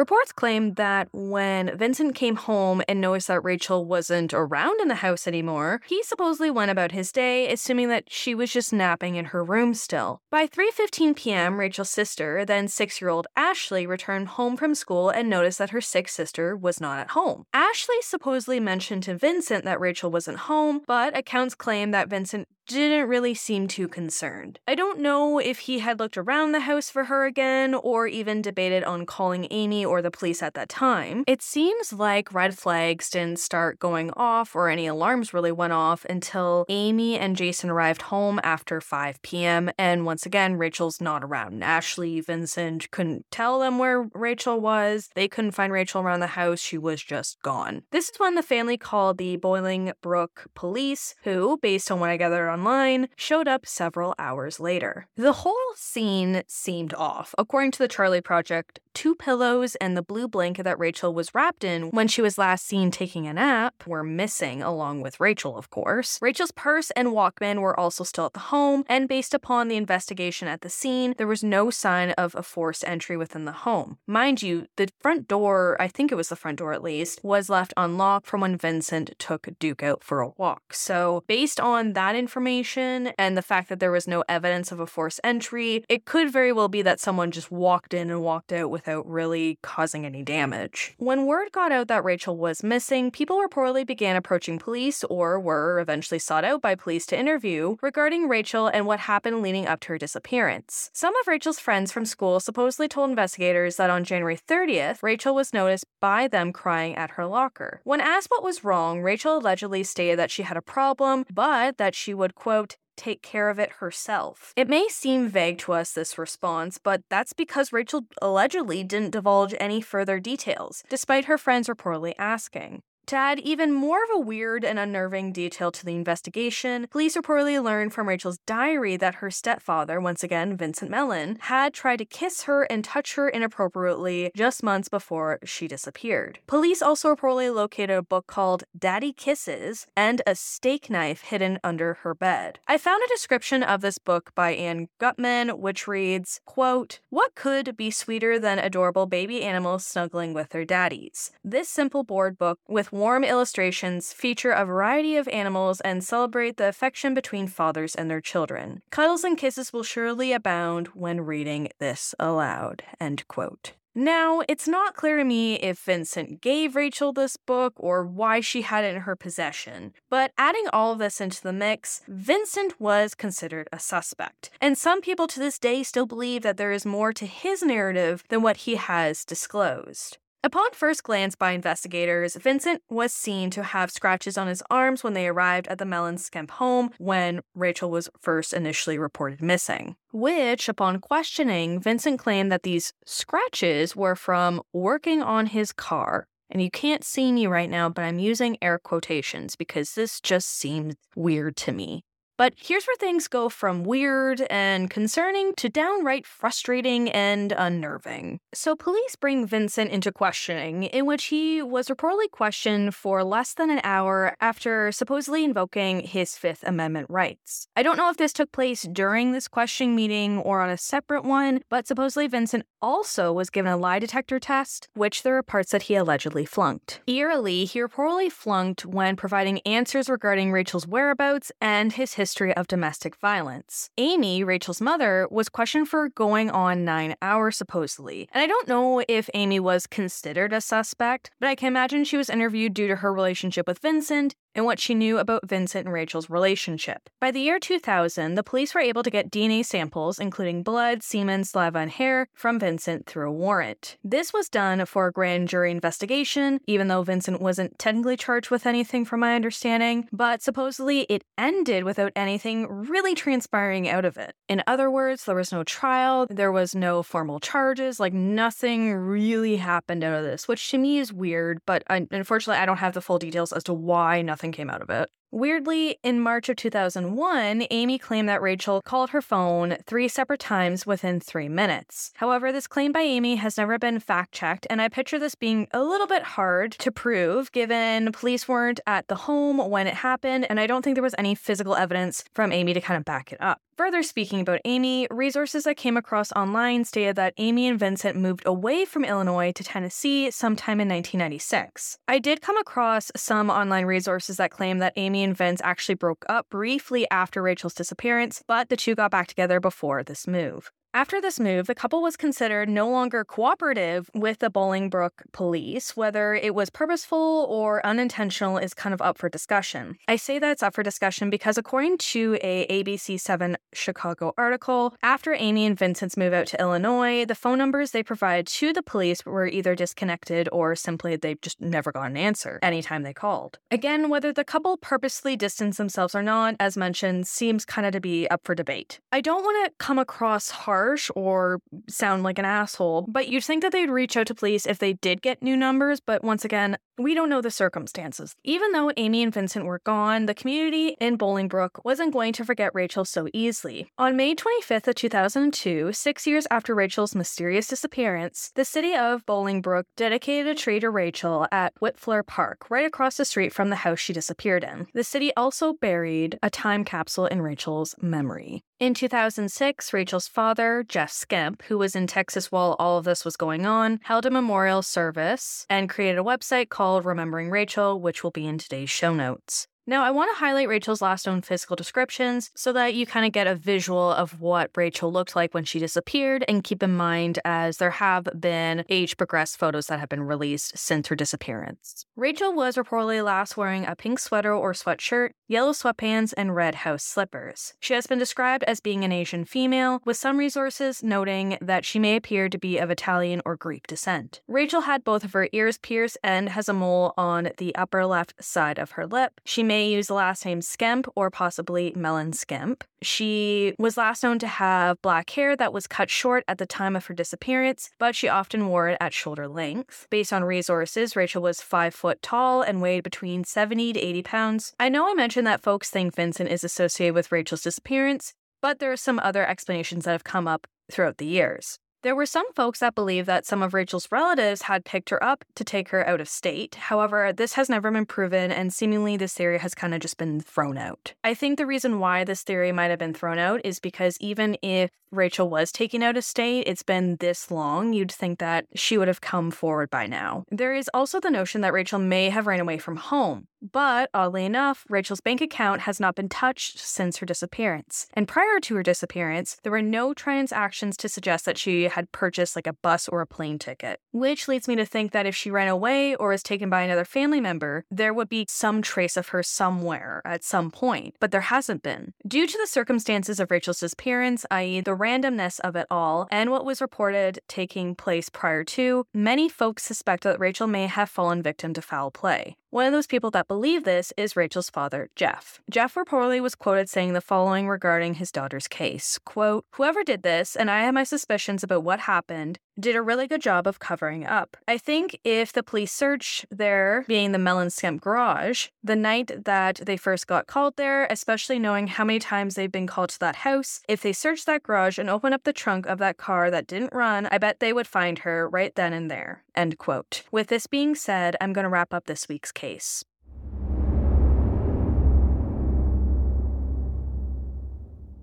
Reports 0.00 0.32
claim 0.32 0.72
that 0.76 1.10
when 1.12 1.76
Vincent 1.76 2.14
came 2.14 2.36
home 2.36 2.80
and 2.88 3.02
noticed 3.02 3.28
that 3.28 3.44
Rachel 3.44 3.84
wasn't 3.84 4.32
around 4.32 4.80
in 4.80 4.88
the 4.88 4.94
house 4.94 5.26
anymore, 5.26 5.82
he 5.86 6.02
supposedly 6.02 6.50
went 6.50 6.70
about 6.70 6.92
his 6.92 7.12
day, 7.12 7.52
assuming 7.52 7.90
that 7.90 8.10
she 8.10 8.34
was 8.34 8.50
just 8.50 8.72
napping 8.72 9.16
in 9.16 9.26
her 9.26 9.44
room 9.44 9.74
still. 9.74 10.22
By 10.30 10.46
3:15 10.46 11.14
p.m., 11.16 11.60
Rachel's 11.60 11.90
sister, 11.90 12.46
then 12.46 12.66
6-year-old 12.66 13.26
Ashley, 13.36 13.86
returned 13.86 14.28
home 14.28 14.56
from 14.56 14.74
school 14.74 15.10
and 15.10 15.28
noticed 15.28 15.58
that 15.58 15.68
her 15.68 15.82
sick 15.82 16.08
sister 16.08 16.56
was 16.56 16.80
not 16.80 16.98
at 16.98 17.10
home. 17.10 17.44
Ashley 17.52 18.00
supposedly 18.00 18.58
mentioned 18.58 19.02
to 19.02 19.14
Vincent 19.14 19.66
that 19.66 19.80
Rachel 19.80 20.10
wasn't 20.10 20.38
home, 20.48 20.80
but 20.86 21.14
accounts 21.14 21.54
claim 21.54 21.90
that 21.90 22.08
Vincent 22.08 22.48
didn't 22.70 23.08
really 23.08 23.34
seem 23.34 23.66
too 23.66 23.88
concerned. 23.88 24.58
I 24.66 24.74
don't 24.74 25.00
know 25.00 25.38
if 25.38 25.60
he 25.60 25.80
had 25.80 25.98
looked 25.98 26.16
around 26.16 26.52
the 26.52 26.60
house 26.60 26.90
for 26.90 27.04
her 27.04 27.24
again 27.24 27.74
or 27.74 28.06
even 28.06 28.42
debated 28.42 28.84
on 28.84 29.06
calling 29.06 29.48
Amy 29.50 29.84
or 29.84 30.02
the 30.02 30.10
police 30.10 30.42
at 30.42 30.54
that 30.54 30.68
time. 30.68 31.24
It 31.26 31.42
seems 31.42 31.92
like 31.92 32.32
red 32.32 32.56
flags 32.58 33.10
didn't 33.10 33.38
start 33.38 33.78
going 33.78 34.10
off 34.16 34.54
or 34.54 34.68
any 34.68 34.86
alarms 34.86 35.34
really 35.34 35.52
went 35.52 35.72
off 35.72 36.04
until 36.08 36.64
Amy 36.68 37.18
and 37.18 37.36
Jason 37.36 37.70
arrived 37.70 38.02
home 38.02 38.40
after 38.42 38.80
5 38.80 39.22
p.m. 39.22 39.70
And 39.76 40.06
once 40.06 40.24
again, 40.24 40.56
Rachel's 40.56 41.00
not 41.00 41.24
around. 41.24 41.62
Ashley, 41.62 42.20
Vincent 42.20 42.90
couldn't 42.90 43.26
tell 43.30 43.58
them 43.60 43.78
where 43.78 44.08
Rachel 44.14 44.60
was. 44.60 45.10
They 45.14 45.28
couldn't 45.28 45.52
find 45.52 45.72
Rachel 45.72 46.02
around 46.02 46.20
the 46.20 46.28
house. 46.28 46.60
She 46.60 46.78
was 46.78 47.02
just 47.02 47.40
gone. 47.42 47.82
This 47.90 48.10
is 48.10 48.18
when 48.18 48.34
the 48.34 48.42
family 48.42 48.76
called 48.76 49.18
the 49.18 49.36
Boiling 49.36 49.92
Brook 50.02 50.46
police, 50.54 51.14
who, 51.24 51.58
based 51.60 51.90
on 51.90 52.00
what 52.00 52.10
I 52.10 52.16
gathered 52.16 52.48
online, 52.60 53.08
showed 53.16 53.48
up 53.48 53.66
several 53.66 54.14
hours 54.18 54.60
later. 54.60 55.06
The 55.16 55.32
whole 55.32 55.72
scene 55.74 56.42
seemed 56.46 56.92
off. 56.94 57.34
According 57.38 57.70
to 57.72 57.78
the 57.78 57.88
Charlie 57.88 58.20
Project, 58.20 58.80
two 58.94 59.14
pillows 59.14 59.74
and 59.76 59.96
the 59.96 60.02
blue 60.02 60.28
blanket 60.28 60.64
that 60.64 60.78
Rachel 60.78 61.14
was 61.14 61.34
wrapped 61.34 61.64
in 61.64 61.90
when 61.90 62.08
she 62.08 62.22
was 62.22 62.38
last 62.38 62.66
seen 62.66 62.90
taking 62.90 63.26
a 63.26 63.32
nap 63.32 63.86
were 63.86 64.02
missing, 64.02 64.62
along 64.62 65.00
with 65.00 65.20
Rachel, 65.20 65.56
of 65.56 65.70
course. 65.70 66.18
Rachel's 66.20 66.50
purse 66.50 66.90
and 66.92 67.08
Walkman 67.08 67.60
were 67.60 67.78
also 67.78 68.04
still 68.04 68.26
at 68.26 68.32
the 68.32 68.40
home, 68.40 68.84
and 68.88 69.08
based 69.08 69.34
upon 69.34 69.68
the 69.68 69.76
investigation 69.76 70.48
at 70.48 70.60
the 70.60 70.68
scene, 70.68 71.14
there 71.16 71.26
was 71.26 71.42
no 71.42 71.70
sign 71.70 72.10
of 72.12 72.34
a 72.34 72.42
forced 72.42 72.84
entry 72.86 73.16
within 73.16 73.44
the 73.44 73.52
home. 73.52 73.98
Mind 74.06 74.42
you, 74.42 74.66
the 74.76 74.88
front 75.00 75.28
door, 75.28 75.76
I 75.80 75.88
think 75.88 76.10
it 76.10 76.16
was 76.16 76.28
the 76.28 76.36
front 76.36 76.58
door 76.58 76.72
at 76.72 76.82
least, 76.82 77.20
was 77.22 77.48
left 77.48 77.72
unlocked 77.76 78.26
from 78.26 78.40
when 78.40 78.56
Vincent 78.56 79.12
took 79.18 79.48
Duke 79.58 79.82
out 79.82 80.02
for 80.02 80.20
a 80.20 80.30
walk. 80.36 80.74
So, 80.74 81.24
based 81.26 81.60
on 81.60 81.92
that 81.94 82.14
information 82.14 83.12
and 83.18 83.36
the 83.36 83.42
fact 83.42 83.68
that 83.68 83.80
there 83.80 83.90
was 83.90 84.08
no 84.08 84.24
evidence 84.28 84.72
of 84.72 84.80
a 84.80 84.86
forced 84.86 85.20
entry, 85.24 85.84
it 85.88 86.04
could 86.04 86.30
very 86.30 86.52
well 86.52 86.68
be 86.68 86.82
that 86.82 87.00
someone 87.00 87.30
just 87.30 87.50
walked 87.50 87.94
in 87.94 88.10
and 88.10 88.22
walked 88.22 88.52
out 88.52 88.70
without 88.80 89.06
really 89.06 89.58
causing 89.62 90.06
any 90.06 90.22
damage. 90.22 90.94
When 90.96 91.26
word 91.26 91.52
got 91.52 91.70
out 91.70 91.88
that 91.88 92.02
Rachel 92.02 92.38
was 92.38 92.62
missing, 92.62 93.10
people 93.10 93.38
reportedly 93.46 93.86
began 93.86 94.16
approaching 94.16 94.58
police 94.58 95.04
or 95.04 95.38
were 95.38 95.80
eventually 95.80 96.18
sought 96.18 96.44
out 96.44 96.62
by 96.62 96.74
police 96.74 97.04
to 97.06 97.18
interview 97.18 97.76
regarding 97.82 98.26
Rachel 98.26 98.68
and 98.68 98.86
what 98.86 99.00
happened 99.00 99.42
leading 99.42 99.66
up 99.66 99.80
to 99.80 99.88
her 99.88 99.98
disappearance. 99.98 100.90
Some 100.94 101.14
of 101.16 101.26
Rachel's 101.26 101.58
friends 101.58 101.92
from 101.92 102.06
school 102.06 102.40
supposedly 102.40 102.88
told 102.88 103.10
investigators 103.10 103.76
that 103.76 103.90
on 103.90 104.02
January 104.02 104.38
30th, 104.38 105.02
Rachel 105.02 105.34
was 105.34 105.52
noticed 105.52 105.84
by 106.00 106.26
them 106.26 106.50
crying 106.50 106.94
at 106.96 107.10
her 107.12 107.26
locker. 107.26 107.82
When 107.84 108.00
asked 108.00 108.30
what 108.30 108.42
was 108.42 108.64
wrong, 108.64 109.02
Rachel 109.02 109.36
allegedly 109.36 109.84
stated 109.84 110.18
that 110.18 110.30
she 110.30 110.42
had 110.44 110.56
a 110.56 110.62
problem, 110.62 111.26
but 111.30 111.76
that 111.76 111.94
she 111.94 112.14
would, 112.14 112.34
quote, 112.34 112.76
take 113.00 113.22
care 113.22 113.48
of 113.48 113.58
it 113.58 113.70
herself. 113.80 114.52
It 114.56 114.68
may 114.68 114.86
seem 114.88 115.28
vague 115.28 115.58
to 115.58 115.72
us, 115.72 115.92
this 115.92 116.18
response, 116.18 116.78
but 116.78 117.00
that's 117.08 117.32
because 117.32 117.72
Rachel 117.72 118.02
allegedly 118.20 118.84
didn't 118.84 119.12
divulge 119.12 119.54
any 119.58 119.80
further 119.80 120.20
details, 120.20 120.84
despite 120.88 121.24
her 121.24 121.38
friends 121.38 121.68
reportedly 121.68 122.12
asking. 122.18 122.82
To 123.10 123.16
add 123.16 123.40
even 123.40 123.72
more 123.72 124.04
of 124.04 124.10
a 124.14 124.20
weird 124.20 124.64
and 124.64 124.78
unnerving 124.78 125.32
detail 125.32 125.72
to 125.72 125.84
the 125.84 125.96
investigation, 125.96 126.86
police 126.92 127.16
reportedly 127.16 127.60
learned 127.60 127.92
from 127.92 128.06
Rachel's 128.06 128.38
diary 128.46 128.96
that 128.98 129.16
her 129.16 129.32
stepfather, 129.32 130.00
once 130.00 130.22
again 130.22 130.56
Vincent 130.56 130.92
Mellon, 130.92 131.36
had 131.40 131.74
tried 131.74 131.96
to 131.96 132.04
kiss 132.04 132.44
her 132.44 132.62
and 132.62 132.84
touch 132.84 133.16
her 133.16 133.28
inappropriately 133.28 134.30
just 134.36 134.62
months 134.62 134.88
before 134.88 135.40
she 135.42 135.66
disappeared. 135.66 136.38
Police 136.46 136.82
also 136.82 137.12
reportedly 137.12 137.52
located 137.52 137.90
a 137.90 138.00
book 138.00 138.28
called 138.28 138.62
Daddy 138.78 139.12
Kisses 139.12 139.88
and 139.96 140.22
a 140.24 140.36
steak 140.36 140.88
knife 140.88 141.22
hidden 141.22 141.58
under 141.64 141.94
her 142.04 142.14
bed. 142.14 142.60
I 142.68 142.78
found 142.78 143.02
a 143.02 143.08
description 143.08 143.64
of 143.64 143.80
this 143.80 143.98
book 143.98 144.30
by 144.36 144.52
Anne 144.52 144.86
Gutman, 145.00 145.60
which 145.60 145.88
reads, 145.88 146.40
quote, 146.44 147.00
What 147.08 147.34
could 147.34 147.76
be 147.76 147.90
sweeter 147.90 148.38
than 148.38 148.60
adorable 148.60 149.06
baby 149.06 149.42
animals 149.42 149.84
snuggling 149.84 150.32
with 150.32 150.50
their 150.50 150.64
daddies? 150.64 151.32
This 151.42 151.68
simple 151.68 152.04
board 152.04 152.38
book 152.38 152.60
with 152.68 152.92
warm 153.00 153.24
illustrations 153.24 154.12
feature 154.12 154.50
a 154.50 154.66
variety 154.66 155.16
of 155.16 155.26
animals 155.28 155.80
and 155.80 156.04
celebrate 156.04 156.58
the 156.58 156.68
affection 156.68 157.14
between 157.14 157.48
fathers 157.48 157.94
and 157.94 158.10
their 158.10 158.20
children. 158.20 158.82
Cuddles 158.90 159.24
and 159.24 159.38
kisses 159.38 159.72
will 159.72 159.82
surely 159.82 160.32
abound 160.32 160.88
when 160.88 161.22
reading 161.22 161.68
this 161.78 162.14
aloud. 162.20 162.84
End 163.00 163.26
quote. 163.26 163.72
Now, 163.94 164.42
it's 164.48 164.68
not 164.68 164.94
clear 164.94 165.16
to 165.16 165.24
me 165.24 165.54
if 165.54 165.80
Vincent 165.80 166.40
gave 166.40 166.76
Rachel 166.76 167.12
this 167.12 167.36
book 167.36 167.72
or 167.76 168.06
why 168.06 168.40
she 168.40 168.62
had 168.62 168.84
it 168.84 168.94
in 168.94 169.00
her 169.02 169.16
possession, 169.16 169.94
but 170.08 170.30
adding 170.38 170.66
all 170.72 170.92
of 170.92 171.00
this 171.00 171.20
into 171.20 171.42
the 171.42 171.52
mix, 171.52 172.02
Vincent 172.06 172.80
was 172.80 173.16
considered 173.16 173.68
a 173.72 173.80
suspect. 173.80 174.50
And 174.60 174.78
some 174.78 175.00
people 175.00 175.26
to 175.26 175.40
this 175.40 175.58
day 175.58 175.82
still 175.82 176.06
believe 176.06 176.42
that 176.42 176.56
there 176.56 176.70
is 176.70 176.86
more 176.86 177.12
to 177.14 177.26
his 177.26 177.64
narrative 177.64 178.22
than 178.28 178.42
what 178.42 178.58
he 178.58 178.76
has 178.76 179.24
disclosed. 179.24 180.18
Upon 180.42 180.72
first 180.72 181.02
glance 181.02 181.34
by 181.34 181.50
investigators, 181.50 182.34
Vincent 182.34 182.82
was 182.88 183.12
seen 183.12 183.50
to 183.50 183.62
have 183.62 183.90
scratches 183.90 184.38
on 184.38 184.46
his 184.46 184.62
arms 184.70 185.04
when 185.04 185.12
they 185.12 185.28
arrived 185.28 185.68
at 185.68 185.76
the 185.76 185.84
Mellon 185.84 186.16
Skemp 186.16 186.52
home 186.52 186.92
when 186.96 187.42
Rachel 187.54 187.90
was 187.90 188.08
first 188.18 188.54
initially 188.54 188.96
reported 188.96 189.42
missing. 189.42 189.96
Which, 190.12 190.66
upon 190.66 191.00
questioning, 191.00 191.78
Vincent 191.78 192.18
claimed 192.18 192.50
that 192.50 192.62
these 192.62 192.94
scratches 193.04 193.94
were 193.94 194.16
from 194.16 194.62
working 194.72 195.20
on 195.22 195.44
his 195.44 195.74
car. 195.74 196.26
And 196.48 196.62
you 196.62 196.70
can't 196.70 197.04
see 197.04 197.32
me 197.32 197.46
right 197.46 197.68
now, 197.68 197.90
but 197.90 198.02
I'm 198.02 198.18
using 198.18 198.56
air 198.62 198.78
quotations 198.78 199.56
because 199.56 199.94
this 199.94 200.22
just 200.22 200.48
seems 200.48 200.94
weird 201.14 201.54
to 201.58 201.72
me. 201.72 202.02
But 202.40 202.54
here's 202.56 202.86
where 202.86 202.96
things 202.96 203.28
go 203.28 203.50
from 203.50 203.84
weird 203.84 204.46
and 204.48 204.88
concerning 204.88 205.52
to 205.56 205.68
downright 205.68 206.24
frustrating 206.24 207.10
and 207.10 207.52
unnerving. 207.52 208.40
So, 208.54 208.74
police 208.74 209.14
bring 209.14 209.46
Vincent 209.46 209.90
into 209.90 210.10
questioning, 210.10 210.84
in 210.84 211.04
which 211.04 211.24
he 211.24 211.60
was 211.60 211.88
reportedly 211.88 212.30
questioned 212.30 212.94
for 212.94 213.22
less 213.24 213.52
than 213.52 213.68
an 213.68 213.82
hour 213.84 214.36
after 214.40 214.90
supposedly 214.90 215.44
invoking 215.44 216.00
his 216.00 216.38
Fifth 216.38 216.64
Amendment 216.66 217.08
rights. 217.10 217.68
I 217.76 217.82
don't 217.82 217.98
know 217.98 218.08
if 218.08 218.16
this 218.16 218.32
took 218.32 218.52
place 218.52 218.88
during 218.90 219.32
this 219.32 219.46
questioning 219.46 219.94
meeting 219.94 220.38
or 220.38 220.62
on 220.62 220.70
a 220.70 220.78
separate 220.78 221.24
one, 221.24 221.60
but 221.68 221.86
supposedly 221.86 222.26
Vincent 222.26 222.64
also 222.80 223.34
was 223.34 223.50
given 223.50 223.70
a 223.70 223.76
lie 223.76 223.98
detector 223.98 224.38
test, 224.38 224.88
which 224.94 225.24
there 225.24 225.36
are 225.36 225.42
parts 225.42 225.72
that 225.72 225.82
he 225.82 225.94
allegedly 225.94 226.46
flunked. 226.46 227.02
Eerily, 227.06 227.66
he 227.66 227.80
reportedly 227.80 228.32
flunked 228.32 228.86
when 228.86 229.14
providing 229.14 229.58
answers 229.66 230.08
regarding 230.08 230.52
Rachel's 230.52 230.86
whereabouts 230.86 231.52
and 231.60 231.92
his 231.92 232.14
history 232.14 232.29
history 232.30 232.56
of 232.56 232.68
domestic 232.68 233.16
violence. 233.16 233.90
Amy, 233.98 234.44
Rachel's 234.44 234.80
mother, 234.80 235.26
was 235.32 235.48
questioned 235.48 235.88
for 235.88 236.10
going 236.10 236.48
on 236.48 236.84
nine 236.84 237.16
hours 237.20 237.56
supposedly. 237.56 238.28
And 238.30 238.40
I 238.40 238.46
don't 238.46 238.68
know 238.68 239.02
if 239.08 239.28
Amy 239.34 239.58
was 239.58 239.88
considered 239.88 240.52
a 240.52 240.60
suspect, 240.60 241.32
but 241.40 241.48
I 241.48 241.56
can 241.56 241.66
imagine 241.66 242.04
she 242.04 242.16
was 242.16 242.30
interviewed 242.30 242.72
due 242.72 242.86
to 242.86 242.96
her 242.96 243.12
relationship 243.12 243.66
with 243.66 243.80
Vincent 243.80 244.36
and 244.54 244.64
what 244.64 244.78
she 244.78 244.94
knew 244.94 245.18
about 245.18 245.48
Vincent 245.48 245.86
and 245.86 245.92
Rachel's 245.92 246.30
relationship. 246.30 247.08
By 247.20 247.30
the 247.30 247.40
year 247.40 247.58
2000, 247.58 248.34
the 248.34 248.42
police 248.42 248.74
were 248.74 248.80
able 248.80 249.02
to 249.02 249.10
get 249.10 249.30
DNA 249.30 249.64
samples, 249.64 250.18
including 250.18 250.62
blood, 250.62 251.02
semen, 251.02 251.44
saliva, 251.44 251.78
and 251.78 251.90
hair, 251.90 252.28
from 252.34 252.58
Vincent 252.58 253.06
through 253.06 253.28
a 253.28 253.32
warrant. 253.32 253.96
This 254.02 254.32
was 254.32 254.48
done 254.48 254.84
for 254.86 255.06
a 255.06 255.12
grand 255.12 255.48
jury 255.48 255.70
investigation, 255.70 256.60
even 256.66 256.88
though 256.88 257.02
Vincent 257.02 257.40
wasn't 257.40 257.78
technically 257.78 258.16
charged 258.16 258.50
with 258.50 258.66
anything 258.66 259.04
from 259.04 259.20
my 259.20 259.34
understanding, 259.34 260.08
but 260.12 260.42
supposedly 260.42 261.00
it 261.02 261.22
ended 261.38 261.84
without 261.84 262.12
anything 262.16 262.66
really 262.68 263.14
transpiring 263.14 263.88
out 263.88 264.04
of 264.04 264.16
it. 264.16 264.34
In 264.48 264.62
other 264.66 264.90
words, 264.90 265.24
there 265.24 265.36
was 265.36 265.52
no 265.52 265.62
trial, 265.62 266.26
there 266.28 266.52
was 266.52 266.74
no 266.74 267.02
formal 267.02 267.40
charges, 267.40 268.00
like 268.00 268.12
nothing 268.12 268.92
really 268.94 269.56
happened 269.56 270.02
out 270.02 270.18
of 270.18 270.24
this, 270.24 270.48
which 270.48 270.70
to 270.70 270.78
me 270.78 270.98
is 270.98 271.12
weird, 271.12 271.60
but 271.66 271.82
unfortunately 271.88 272.60
I 272.60 272.66
don't 272.66 272.78
have 272.78 272.94
the 272.94 273.00
full 273.00 273.18
details 273.18 273.52
as 273.52 273.64
to 273.64 273.74
why 273.74 274.22
nothing 274.22 274.39
nothing 274.40 274.52
came 274.52 274.70
out 274.70 274.82
of 274.82 274.90
it. 274.90 275.10
Weirdly, 275.32 275.96
in 276.02 276.20
March 276.20 276.48
of 276.48 276.56
2001, 276.56 277.64
Amy 277.70 277.98
claimed 277.98 278.28
that 278.28 278.42
Rachel 278.42 278.82
called 278.82 279.10
her 279.10 279.22
phone 279.22 279.76
three 279.86 280.08
separate 280.08 280.40
times 280.40 280.86
within 280.86 281.20
three 281.20 281.48
minutes. 281.48 282.10
However, 282.16 282.50
this 282.50 282.66
claim 282.66 282.90
by 282.90 283.02
Amy 283.02 283.36
has 283.36 283.56
never 283.56 283.78
been 283.78 284.00
fact 284.00 284.32
checked, 284.32 284.66
and 284.68 284.82
I 284.82 284.88
picture 284.88 285.20
this 285.20 285.36
being 285.36 285.68
a 285.72 285.84
little 285.84 286.08
bit 286.08 286.24
hard 286.24 286.72
to 286.72 286.90
prove 286.90 287.52
given 287.52 288.10
police 288.10 288.48
weren't 288.48 288.80
at 288.88 289.06
the 289.06 289.14
home 289.14 289.58
when 289.70 289.86
it 289.86 289.94
happened, 289.94 290.46
and 290.50 290.58
I 290.58 290.66
don't 290.66 290.82
think 290.82 290.96
there 290.96 291.02
was 291.02 291.14
any 291.16 291.36
physical 291.36 291.76
evidence 291.76 292.24
from 292.34 292.50
Amy 292.50 292.74
to 292.74 292.80
kind 292.80 292.98
of 292.98 293.04
back 293.04 293.32
it 293.32 293.40
up. 293.40 293.60
Further 293.80 294.02
speaking 294.02 294.40
about 294.42 294.60
Amy, 294.66 295.06
resources 295.10 295.66
I 295.66 295.72
came 295.72 295.96
across 295.96 296.32
online 296.32 296.84
stated 296.84 297.16
that 297.16 297.32
Amy 297.38 297.66
and 297.66 297.78
Vincent 297.78 298.14
moved 298.14 298.42
away 298.44 298.84
from 298.84 299.06
Illinois 299.06 299.52
to 299.52 299.64
Tennessee 299.64 300.30
sometime 300.30 300.80
in 300.80 300.88
1996. 300.88 301.96
I 302.06 302.18
did 302.18 302.42
come 302.42 302.58
across 302.58 303.10
some 303.16 303.48
online 303.48 303.86
resources 303.86 304.36
that 304.36 304.50
claim 304.50 304.80
that 304.80 304.92
Amy 304.96 305.19
and 305.22 305.36
Vince 305.36 305.60
actually 305.64 305.94
broke 305.94 306.24
up 306.28 306.48
briefly 306.50 307.06
after 307.10 307.42
Rachel's 307.42 307.74
disappearance, 307.74 308.42
but 308.46 308.68
the 308.68 308.76
two 308.76 308.94
got 308.94 309.10
back 309.10 309.26
together 309.26 309.60
before 309.60 310.02
this 310.02 310.26
move. 310.26 310.72
After 310.92 311.20
this 311.20 311.38
move, 311.38 311.68
the 311.68 311.74
couple 311.76 312.02
was 312.02 312.16
considered 312.16 312.68
no 312.68 312.90
longer 312.90 313.24
cooperative 313.24 314.10
with 314.12 314.40
the 314.40 314.50
Bolingbrook 314.50 315.12
police. 315.30 315.96
Whether 315.96 316.34
it 316.34 316.52
was 316.52 316.68
purposeful 316.68 317.46
or 317.48 317.84
unintentional 317.86 318.58
is 318.58 318.74
kind 318.74 318.92
of 318.92 319.00
up 319.00 319.16
for 319.16 319.28
discussion. 319.28 319.98
I 320.08 320.16
say 320.16 320.40
that 320.40 320.50
it's 320.50 320.64
up 320.64 320.74
for 320.74 320.82
discussion 320.82 321.30
because, 321.30 321.56
according 321.56 321.98
to 321.98 322.36
a 322.42 322.66
ABC7 322.66 323.54
Chicago 323.72 324.34
article, 324.36 324.92
after 325.00 325.32
Amy 325.32 325.64
and 325.64 325.78
Vincent's 325.78 326.16
move 326.16 326.32
out 326.32 326.48
to 326.48 326.60
Illinois, 326.60 327.24
the 327.24 327.36
phone 327.36 327.58
numbers 327.58 327.92
they 327.92 328.02
provided 328.02 328.48
to 328.48 328.72
the 328.72 328.82
police 328.82 329.24
were 329.24 329.46
either 329.46 329.76
disconnected 329.76 330.48
or 330.50 330.74
simply 330.74 331.14
they 331.14 331.36
just 331.36 331.60
never 331.60 331.92
got 331.92 332.10
an 332.10 332.16
answer 332.16 332.58
anytime 332.62 333.04
they 333.04 333.14
called. 333.14 333.60
Again, 333.70 334.08
whether 334.08 334.32
the 334.32 334.44
couple 334.44 334.76
purposely 334.76 335.36
distanced 335.36 335.78
themselves 335.78 336.16
or 336.16 336.22
not, 336.22 336.56
as 336.58 336.76
mentioned, 336.76 337.28
seems 337.28 337.64
kind 337.64 337.86
of 337.86 337.92
to 337.92 338.00
be 338.00 338.28
up 338.28 338.40
for 338.42 338.56
debate. 338.56 338.98
I 339.12 339.20
don't 339.20 339.44
want 339.44 339.66
to 339.66 339.72
come 339.78 340.00
across 340.00 340.50
hard 340.50 340.79
harsh 340.80 341.10
or 341.14 341.60
sound 341.88 342.22
like 342.22 342.38
an 342.38 342.44
asshole, 342.44 343.02
but 343.08 343.28
you'd 343.28 343.44
think 343.44 343.62
that 343.62 343.72
they'd 343.72 343.90
reach 343.90 344.16
out 344.16 344.26
to 344.26 344.34
police 344.34 344.66
if 344.66 344.78
they 344.78 344.94
did 344.94 345.22
get 345.22 345.42
new 345.42 345.56
numbers. 345.56 346.00
But 346.00 346.24
once 346.24 346.44
again, 346.44 346.78
We 347.00 347.14
don't 347.14 347.30
know 347.30 347.40
the 347.40 347.50
circumstances. 347.50 348.34
Even 348.44 348.72
though 348.72 348.92
Amy 348.98 349.22
and 349.22 349.32
Vincent 349.32 349.64
were 349.64 349.80
gone, 349.84 350.26
the 350.26 350.34
community 350.34 350.96
in 351.00 351.16
Bolingbrook 351.16 351.82
wasn't 351.82 352.12
going 352.12 352.34
to 352.34 352.44
forget 352.44 352.74
Rachel 352.74 353.06
so 353.06 353.26
easily. 353.32 353.90
On 353.96 354.18
May 354.18 354.34
25th 354.34 354.86
of 354.86 354.96
2002, 354.96 355.94
six 355.94 356.26
years 356.26 356.46
after 356.50 356.74
Rachel's 356.74 357.14
mysterious 357.14 357.68
disappearance, 357.68 358.52
the 358.54 358.66
city 358.66 358.94
of 358.94 359.24
Bolingbrook 359.24 359.84
dedicated 359.96 360.46
a 360.46 360.54
tree 360.54 360.78
to 360.78 360.90
Rachel 360.90 361.46
at 361.50 361.72
Whitfleur 361.80 362.26
Park, 362.26 362.66
right 362.68 362.84
across 362.84 363.16
the 363.16 363.24
street 363.24 363.54
from 363.54 363.70
the 363.70 363.76
house 363.76 363.98
she 363.98 364.12
disappeared 364.12 364.62
in. 364.62 364.86
The 364.92 365.02
city 365.02 365.32
also 365.38 365.72
buried 365.72 366.38
a 366.42 366.50
time 366.50 366.84
capsule 366.84 367.24
in 367.24 367.40
Rachel's 367.40 367.94
memory. 368.02 368.62
In 368.80 368.94
2006, 368.94 369.92
Rachel's 369.92 370.26
father, 370.26 370.82
Jeff 370.88 371.12
Skemp, 371.12 371.60
who 371.64 371.76
was 371.76 371.94
in 371.94 372.06
Texas 372.06 372.50
while 372.50 372.76
all 372.78 372.96
of 372.96 373.04
this 373.04 373.26
was 373.26 373.36
going 373.36 373.66
on, 373.66 374.00
held 374.04 374.24
a 374.24 374.30
memorial 374.30 374.80
service 374.80 375.66
and 375.68 375.90
created 375.90 376.18
a 376.18 376.24
website 376.24 376.70
called 376.70 376.89
Remembering 376.98 377.50
Rachel, 377.50 378.00
which 378.00 378.24
will 378.24 378.32
be 378.32 378.46
in 378.46 378.58
today's 378.58 378.90
show 378.90 379.14
notes. 379.14 379.68
Now, 379.90 380.04
I 380.04 380.12
want 380.12 380.30
to 380.30 380.38
highlight 380.38 380.68
Rachel's 380.68 381.02
last 381.02 381.26
known 381.26 381.42
physical 381.42 381.74
descriptions 381.74 382.52
so 382.54 382.72
that 382.74 382.94
you 382.94 383.06
kind 383.06 383.26
of 383.26 383.32
get 383.32 383.48
a 383.48 383.56
visual 383.56 384.12
of 384.12 384.40
what 384.40 384.70
Rachel 384.76 385.10
looked 385.10 385.34
like 385.34 385.52
when 385.52 385.64
she 385.64 385.80
disappeared, 385.80 386.44
and 386.46 386.62
keep 386.62 386.80
in 386.80 386.96
mind 386.96 387.40
as 387.44 387.78
there 387.78 387.90
have 387.90 388.28
been 388.38 388.84
age 388.88 389.16
progressed 389.16 389.58
photos 389.58 389.88
that 389.88 389.98
have 389.98 390.08
been 390.08 390.22
released 390.22 390.78
since 390.78 391.08
her 391.08 391.16
disappearance. 391.16 392.06
Rachel 392.14 392.52
was 392.52 392.76
reportedly 392.76 393.24
last 393.24 393.56
wearing 393.56 393.84
a 393.84 393.96
pink 393.96 394.20
sweater 394.20 394.54
or 394.54 394.74
sweatshirt, 394.74 395.30
yellow 395.48 395.72
sweatpants, 395.72 396.32
and 396.36 396.54
red 396.54 396.76
house 396.76 397.02
slippers. 397.02 397.74
She 397.80 397.94
has 397.94 398.06
been 398.06 398.20
described 398.20 398.62
as 398.68 398.78
being 398.78 399.02
an 399.02 399.10
Asian 399.10 399.44
female, 399.44 400.02
with 400.04 400.16
some 400.16 400.36
resources 400.36 401.02
noting 401.02 401.58
that 401.60 401.84
she 401.84 401.98
may 401.98 402.14
appear 402.14 402.48
to 402.48 402.58
be 402.58 402.78
of 402.78 402.92
Italian 402.92 403.42
or 403.44 403.56
Greek 403.56 403.88
descent. 403.88 404.40
Rachel 404.46 404.82
had 404.82 405.02
both 405.02 405.24
of 405.24 405.32
her 405.32 405.48
ears 405.50 405.78
pierced 405.78 406.16
and 406.22 406.50
has 406.50 406.68
a 406.68 406.72
mole 406.72 407.12
on 407.16 407.50
the 407.56 407.74
upper 407.74 408.06
left 408.06 408.34
side 408.40 408.78
of 408.78 408.92
her 408.92 409.04
lip. 409.04 409.40
She 409.44 409.64
may 409.64 409.79
use 409.88 410.08
the 410.08 410.14
last 410.14 410.44
name 410.44 410.60
Skemp 410.60 411.08
or 411.14 411.30
possibly 411.30 411.92
Mellon 411.96 412.32
Skemp. 412.32 412.82
She 413.02 413.74
was 413.78 413.96
last 413.96 414.22
known 414.22 414.38
to 414.40 414.46
have 414.46 415.00
black 415.02 415.30
hair 415.30 415.56
that 415.56 415.72
was 415.72 415.86
cut 415.86 416.10
short 416.10 416.44
at 416.48 416.58
the 416.58 416.66
time 416.66 416.96
of 416.96 417.06
her 417.06 417.14
disappearance, 417.14 417.90
but 417.98 418.14
she 418.14 418.28
often 418.28 418.68
wore 418.68 418.88
it 418.88 418.98
at 419.00 419.14
shoulder 419.14 419.48
length. 419.48 420.06
Based 420.10 420.32
on 420.32 420.44
resources, 420.44 421.16
Rachel 421.16 421.42
was 421.42 421.60
five 421.60 421.94
foot 421.94 422.20
tall 422.22 422.62
and 422.62 422.82
weighed 422.82 423.04
between 423.04 423.44
70 423.44 423.94
to 423.94 424.00
80 424.00 424.22
pounds. 424.22 424.72
I 424.78 424.88
know 424.88 425.10
I 425.10 425.14
mentioned 425.14 425.46
that 425.46 425.62
folks 425.62 425.90
think 425.90 426.14
Vincent 426.14 426.50
is 426.50 426.64
associated 426.64 427.14
with 427.14 427.32
Rachel's 427.32 427.62
disappearance, 427.62 428.34
but 428.60 428.78
there 428.78 428.92
are 428.92 428.96
some 428.96 429.18
other 429.20 429.46
explanations 429.46 430.04
that 430.04 430.12
have 430.12 430.24
come 430.24 430.46
up 430.46 430.66
throughout 430.90 431.18
the 431.18 431.26
years. 431.26 431.78
There 432.02 432.16
were 432.16 432.26
some 432.26 432.50
folks 432.54 432.78
that 432.78 432.94
believe 432.94 433.26
that 433.26 433.44
some 433.44 433.62
of 433.62 433.74
Rachel's 433.74 434.08
relatives 434.10 434.62
had 434.62 434.86
picked 434.86 435.10
her 435.10 435.22
up 435.22 435.44
to 435.54 435.64
take 435.64 435.90
her 435.90 436.06
out 436.08 436.20
of 436.20 436.30
state. 436.30 436.76
However, 436.76 437.30
this 437.30 437.52
has 437.54 437.68
never 437.68 437.90
been 437.90 438.06
proven, 438.06 438.50
and 438.50 438.72
seemingly 438.72 439.18
this 439.18 439.34
theory 439.34 439.58
has 439.58 439.74
kind 439.74 439.92
of 439.92 440.00
just 440.00 440.16
been 440.16 440.40
thrown 440.40 440.78
out. 440.78 441.12
I 441.22 441.34
think 441.34 441.58
the 441.58 441.66
reason 441.66 441.98
why 441.98 442.24
this 442.24 442.42
theory 442.42 442.72
might 442.72 442.88
have 442.88 442.98
been 442.98 443.12
thrown 443.12 443.38
out 443.38 443.60
is 443.64 443.80
because 443.80 444.16
even 444.18 444.56
if 444.62 444.90
Rachel 445.10 445.50
was 445.50 445.72
taken 445.72 446.02
out 446.02 446.16
of 446.16 446.24
state, 446.24 446.64
it's 446.66 446.84
been 446.84 447.16
this 447.16 447.50
long, 447.50 447.92
you'd 447.92 448.12
think 448.12 448.38
that 448.38 448.66
she 448.74 448.96
would 448.96 449.08
have 449.08 449.20
come 449.20 449.50
forward 449.50 449.90
by 449.90 450.06
now. 450.06 450.44
There 450.50 450.74
is 450.74 450.88
also 450.94 451.20
the 451.20 451.30
notion 451.30 451.60
that 451.62 451.72
Rachel 451.72 451.98
may 451.98 452.30
have 452.30 452.46
ran 452.46 452.60
away 452.60 452.78
from 452.78 452.96
home. 452.96 453.48
But 453.60 454.08
oddly 454.14 454.46
enough, 454.46 454.86
Rachel's 454.88 455.20
bank 455.20 455.40
account 455.42 455.82
has 455.82 456.00
not 456.00 456.14
been 456.14 456.30
touched 456.30 456.78
since 456.78 457.18
her 457.18 457.26
disappearance. 457.26 458.06
And 458.14 458.26
prior 458.26 458.58
to 458.60 458.76
her 458.76 458.82
disappearance, 458.82 459.58
there 459.62 459.72
were 459.72 459.82
no 459.82 460.14
transactions 460.14 460.96
to 460.98 461.10
suggest 461.10 461.44
that 461.44 461.58
she 461.58 461.84
had 461.90 462.12
purchased 462.12 462.56
like 462.56 462.66
a 462.66 462.72
bus 462.72 463.08
or 463.08 463.20
a 463.20 463.26
plane 463.26 463.58
ticket. 463.58 464.00
Which 464.12 464.48
leads 464.48 464.68
me 464.68 464.76
to 464.76 464.86
think 464.86 465.12
that 465.12 465.26
if 465.26 465.36
she 465.36 465.50
ran 465.50 465.68
away 465.68 466.14
or 466.14 466.30
was 466.30 466.42
taken 466.42 466.70
by 466.70 466.82
another 466.82 467.04
family 467.04 467.40
member, 467.40 467.84
there 467.90 468.14
would 468.14 468.28
be 468.28 468.46
some 468.48 468.82
trace 468.82 469.16
of 469.16 469.28
her 469.28 469.42
somewhere 469.42 470.22
at 470.24 470.44
some 470.44 470.70
point. 470.70 471.16
But 471.20 471.30
there 471.30 471.42
hasn't 471.42 471.82
been. 471.82 472.14
Due 472.26 472.46
to 472.46 472.58
the 472.58 472.66
circumstances 472.66 473.40
of 473.40 473.50
Rachel's 473.50 473.80
disappearance, 473.80 474.46
i.e., 474.50 474.80
the 474.80 474.96
randomness 474.96 475.60
of 475.60 475.76
it 475.76 475.86
all, 475.90 476.28
and 476.30 476.50
what 476.50 476.64
was 476.64 476.80
reported 476.80 477.40
taking 477.48 477.94
place 477.94 478.28
prior 478.28 478.64
to, 478.64 479.04
many 479.12 479.48
folks 479.48 479.84
suspect 479.84 480.24
that 480.24 480.40
Rachel 480.40 480.66
may 480.66 480.86
have 480.86 481.10
fallen 481.10 481.42
victim 481.42 481.74
to 481.74 481.82
foul 481.82 482.10
play. 482.10 482.56
One 482.72 482.86
of 482.86 482.92
those 482.92 483.08
people 483.08 483.32
that 483.32 483.48
believe 483.48 483.82
this 483.82 484.12
is 484.16 484.36
Rachel's 484.36 484.70
father, 484.70 485.08
Jeff. 485.16 485.60
Jeff 485.68 485.96
reportedly 485.96 486.40
was 486.40 486.54
quoted 486.54 486.88
saying 486.88 487.14
the 487.14 487.20
following 487.20 487.66
regarding 487.66 488.14
his 488.14 488.30
daughter's 488.30 488.68
case 488.68 489.18
quote, 489.24 489.64
Whoever 489.72 490.04
did 490.04 490.22
this, 490.22 490.54
and 490.54 490.70
I 490.70 490.82
have 490.84 490.94
my 490.94 491.02
suspicions 491.02 491.64
about 491.64 491.82
what 491.82 491.98
happened, 491.98 492.60
did 492.80 492.96
a 492.96 493.02
really 493.02 493.26
good 493.26 493.42
job 493.42 493.66
of 493.66 493.78
covering 493.78 494.26
up. 494.26 494.56
I 494.66 494.78
think 494.78 495.18
if 495.22 495.52
the 495.52 495.62
police 495.62 495.92
search 495.92 496.46
there, 496.50 497.04
being 497.06 497.32
the 497.32 497.38
Mellon 497.38 497.68
Skemp 497.68 498.00
garage, 498.00 498.68
the 498.82 498.96
night 498.96 499.44
that 499.44 499.80
they 499.84 499.96
first 499.96 500.26
got 500.26 500.46
called 500.46 500.76
there, 500.76 501.06
especially 501.10 501.58
knowing 501.58 501.86
how 501.86 502.04
many 502.04 502.18
times 502.18 502.54
they've 502.54 502.72
been 502.72 502.86
called 502.86 503.10
to 503.10 503.20
that 503.20 503.36
house, 503.36 503.82
if 503.88 504.02
they 504.02 504.12
search 504.12 504.44
that 504.46 504.62
garage 504.62 504.98
and 504.98 505.10
open 505.10 505.32
up 505.32 505.44
the 505.44 505.52
trunk 505.52 505.86
of 505.86 505.98
that 505.98 506.16
car 506.16 506.50
that 506.50 506.66
didn't 506.66 506.92
run, 506.92 507.28
I 507.30 507.38
bet 507.38 507.60
they 507.60 507.72
would 507.72 507.86
find 507.86 508.20
her 508.20 508.48
right 508.48 508.74
then 508.74 508.92
and 508.92 509.10
there. 509.10 509.44
End 509.54 509.78
quote. 509.78 510.22
With 510.32 510.48
this 510.48 510.66
being 510.66 510.94
said, 510.94 511.36
I'm 511.40 511.52
going 511.52 511.64
to 511.64 511.68
wrap 511.68 511.92
up 511.92 512.06
this 512.06 512.28
week's 512.28 512.52
case. 512.52 513.04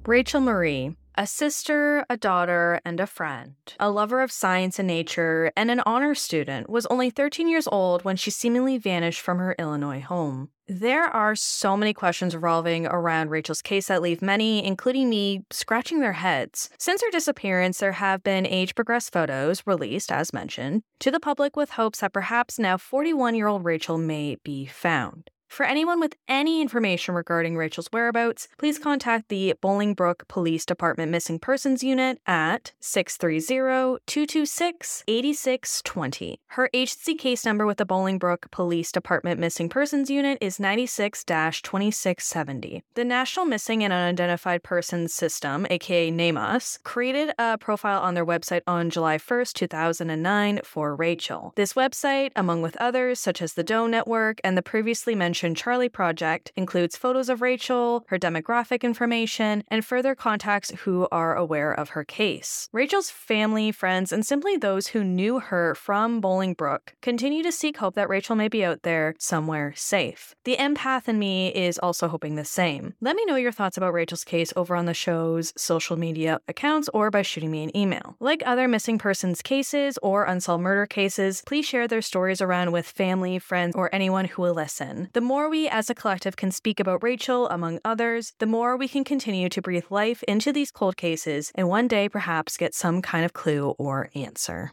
Rachel 0.06 0.40
Marie, 0.40 0.96
a 1.18 1.26
sister, 1.26 2.06
a 2.10 2.16
daughter, 2.16 2.80
and 2.86 3.00
a 3.00 3.08
friend, 3.08 3.56
a 3.80 3.90
lover 3.90 4.22
of 4.22 4.32
science 4.32 4.78
and 4.78 4.88
nature, 4.88 5.52
and 5.58 5.72
an 5.72 5.82
honor 5.86 6.14
student, 6.14 6.70
was 6.70 6.86
only 6.86 7.10
13 7.10 7.50
years 7.50 7.68
old 7.72 8.06
when 8.06 8.16
she 8.16 8.30
seemingly 8.30 8.78
vanished 8.78 9.20
from 9.20 9.40
her 9.40 9.56
Illinois 9.58 10.00
home. 10.00 10.50
There 10.68 11.06
are 11.06 11.34
so 11.34 11.76
many 11.76 11.94
questions 11.94 12.36
revolving 12.36 12.86
around 12.86 13.30
Rachel's 13.30 13.62
case 13.62 13.88
that 13.88 14.02
leave 14.02 14.22
many, 14.22 14.64
including 14.64 15.10
me, 15.10 15.44
scratching 15.50 16.02
their 16.02 16.14
heads. 16.14 16.70
Since 16.78 17.02
her 17.02 17.10
disappearance, 17.10 17.80
there 17.80 17.94
have 17.94 18.22
been 18.22 18.46
age 18.46 18.76
progressed 18.76 19.12
photos 19.12 19.64
released, 19.66 20.12
as 20.12 20.34
mentioned, 20.34 20.84
to 21.00 21.10
the 21.10 21.22
public 21.22 21.56
with 21.56 21.72
hopes 21.72 22.02
that 22.02 22.14
perhaps 22.14 22.60
now 22.60 22.78
41 22.78 23.34
year 23.34 23.48
old 23.48 23.66
Rachel 23.66 23.98
may 23.98 24.36
be 24.44 24.66
found. 24.66 25.32
For 25.48 25.66
anyone 25.66 26.00
with 26.00 26.16
any 26.28 26.62
information 26.62 27.16
regarding 27.16 27.58
Rachel's 27.58 27.88
whereabouts, 27.92 28.48
please 28.60 28.78
contact 28.78 29.30
the 29.30 29.56
Bolingbrook 29.62 30.28
Police 30.28 30.66
Department 30.66 31.12
Missing 31.12 31.40
Persons 31.40 31.84
Unit 31.84 32.20
at 32.28 32.74
630 32.80 33.98
226 34.06 35.04
8620. 35.08 36.40
Her 36.48 36.70
agency 36.74 37.16
case 37.16 37.46
number 37.46 37.66
with 37.66 37.78
the 37.78 37.86
Bolingbrook 37.86 38.52
Police 38.52 38.92
Department 38.92 39.40
Missing 39.40 39.70
Persons 39.70 40.10
Unit 40.10 40.38
is 40.42 40.60
96 40.60 41.24
2670. 41.24 42.84
The 42.94 43.06
National 43.06 43.46
Missing 43.46 43.84
and 43.84 43.94
Unidentified 43.94 44.64
Persons 44.64 45.14
System, 45.14 45.66
aka 45.70 46.12
NamUs, 46.12 46.78
created 46.84 47.34
a 47.40 47.58
profile 47.58 48.02
on 48.02 48.14
their 48.14 48.26
website 48.26 48.62
on 48.68 48.90
July 48.90 49.18
1st, 49.18 49.54
2009 49.54 50.60
for 50.64 50.96
Rachel. 50.96 51.54
This 51.56 51.74
website, 51.74 52.32
among 52.36 52.62
with 52.62 52.76
others 52.78 53.20
such 53.20 53.42
as 53.42 53.54
the 53.54 53.64
Doe 53.64 53.88
Network 53.88 54.40
and 54.44 54.58
the 54.58 54.62
previously 54.62 55.16
mentioned 55.16 55.37
Charlie 55.38 55.90
Project 55.90 56.52
includes 56.56 56.98
photos 56.98 57.30
of 57.30 57.42
Rachel, 57.42 58.04
her 58.08 58.18
demographic 58.18 58.82
information, 58.82 59.64
and 59.68 59.86
further 59.86 60.16
contacts 60.16 60.72
who 60.80 61.08
are 61.12 61.36
aware 61.36 61.72
of 61.72 61.90
her 61.90 62.04
case. 62.04 62.70
Rachel's 62.74 63.10
family, 63.10 63.72
friends, 63.72 64.12
and 64.12 64.26
simply 64.26 64.58
those 64.58 64.88
who 64.88 65.04
knew 65.04 65.40
her 65.40 65.76
from 65.76 66.22
Bolingbrook 66.22 66.94
continue 67.02 67.44
to 67.44 67.52
seek 67.52 67.78
hope 67.78 67.96
that 67.96 68.10
Rachel 68.10 68.36
may 68.36 68.48
be 68.48 68.66
out 68.66 68.84
there 68.84 69.14
somewhere 69.20 69.74
safe. 69.76 70.34
The 70.44 70.58
empath 70.58 71.08
in 71.08 71.20
me 71.20 71.54
is 71.54 71.78
also 71.78 72.08
hoping 72.08 72.36
the 72.36 72.46
same. 72.46 72.94
Let 73.02 73.16
me 73.16 73.26
know 73.26 73.36
your 73.36 73.52
thoughts 73.52 73.78
about 73.78 73.94
Rachel's 73.94 74.24
case 74.24 74.52
over 74.56 74.76
on 74.76 74.86
the 74.86 74.94
show's 74.94 75.54
social 75.58 75.98
media 75.98 76.40
accounts 76.48 76.90
or 76.94 77.12
by 77.12 77.22
shooting 77.22 77.52
me 77.52 77.64
an 77.64 77.76
email. 77.78 78.16
Like 78.20 78.42
other 78.46 78.68
missing 78.68 78.98
persons 78.98 79.42
cases 79.42 79.98
or 80.02 80.24
unsolved 80.24 80.64
murder 80.64 80.86
cases, 80.86 81.44
please 81.46 81.66
share 81.66 81.88
their 81.88 82.02
stories 82.02 82.42
around 82.42 82.72
with 82.72 82.88
family, 82.88 83.40
friends, 83.40 83.76
or 83.76 83.94
anyone 83.94 84.26
who 84.26 84.42
will 84.42 84.54
listen. 84.54 85.10
The 85.14 85.22
more 85.28 85.50
we 85.50 85.68
as 85.68 85.90
a 85.90 85.96
collective 85.96 86.38
can 86.38 86.52
speak 86.52 86.80
about 86.80 87.04
Rachel, 87.04 87.50
among 87.50 87.80
others, 87.84 88.34
the 88.40 88.46
more 88.46 88.78
we 88.78 88.88
can 88.88 89.04
continue 89.04 89.50
to 89.50 89.62
breathe 89.62 89.84
life 89.90 90.24
into 90.24 90.54
these 90.54 90.72
cold 90.72 90.96
cases 90.96 91.52
and 91.54 91.68
one 91.68 91.90
day 91.90 92.08
perhaps 92.08 92.56
get 92.56 92.74
some 92.74 93.02
kind 93.02 93.26
of 93.26 93.34
clue 93.34 93.76
or 93.78 94.10
answer. 94.16 94.72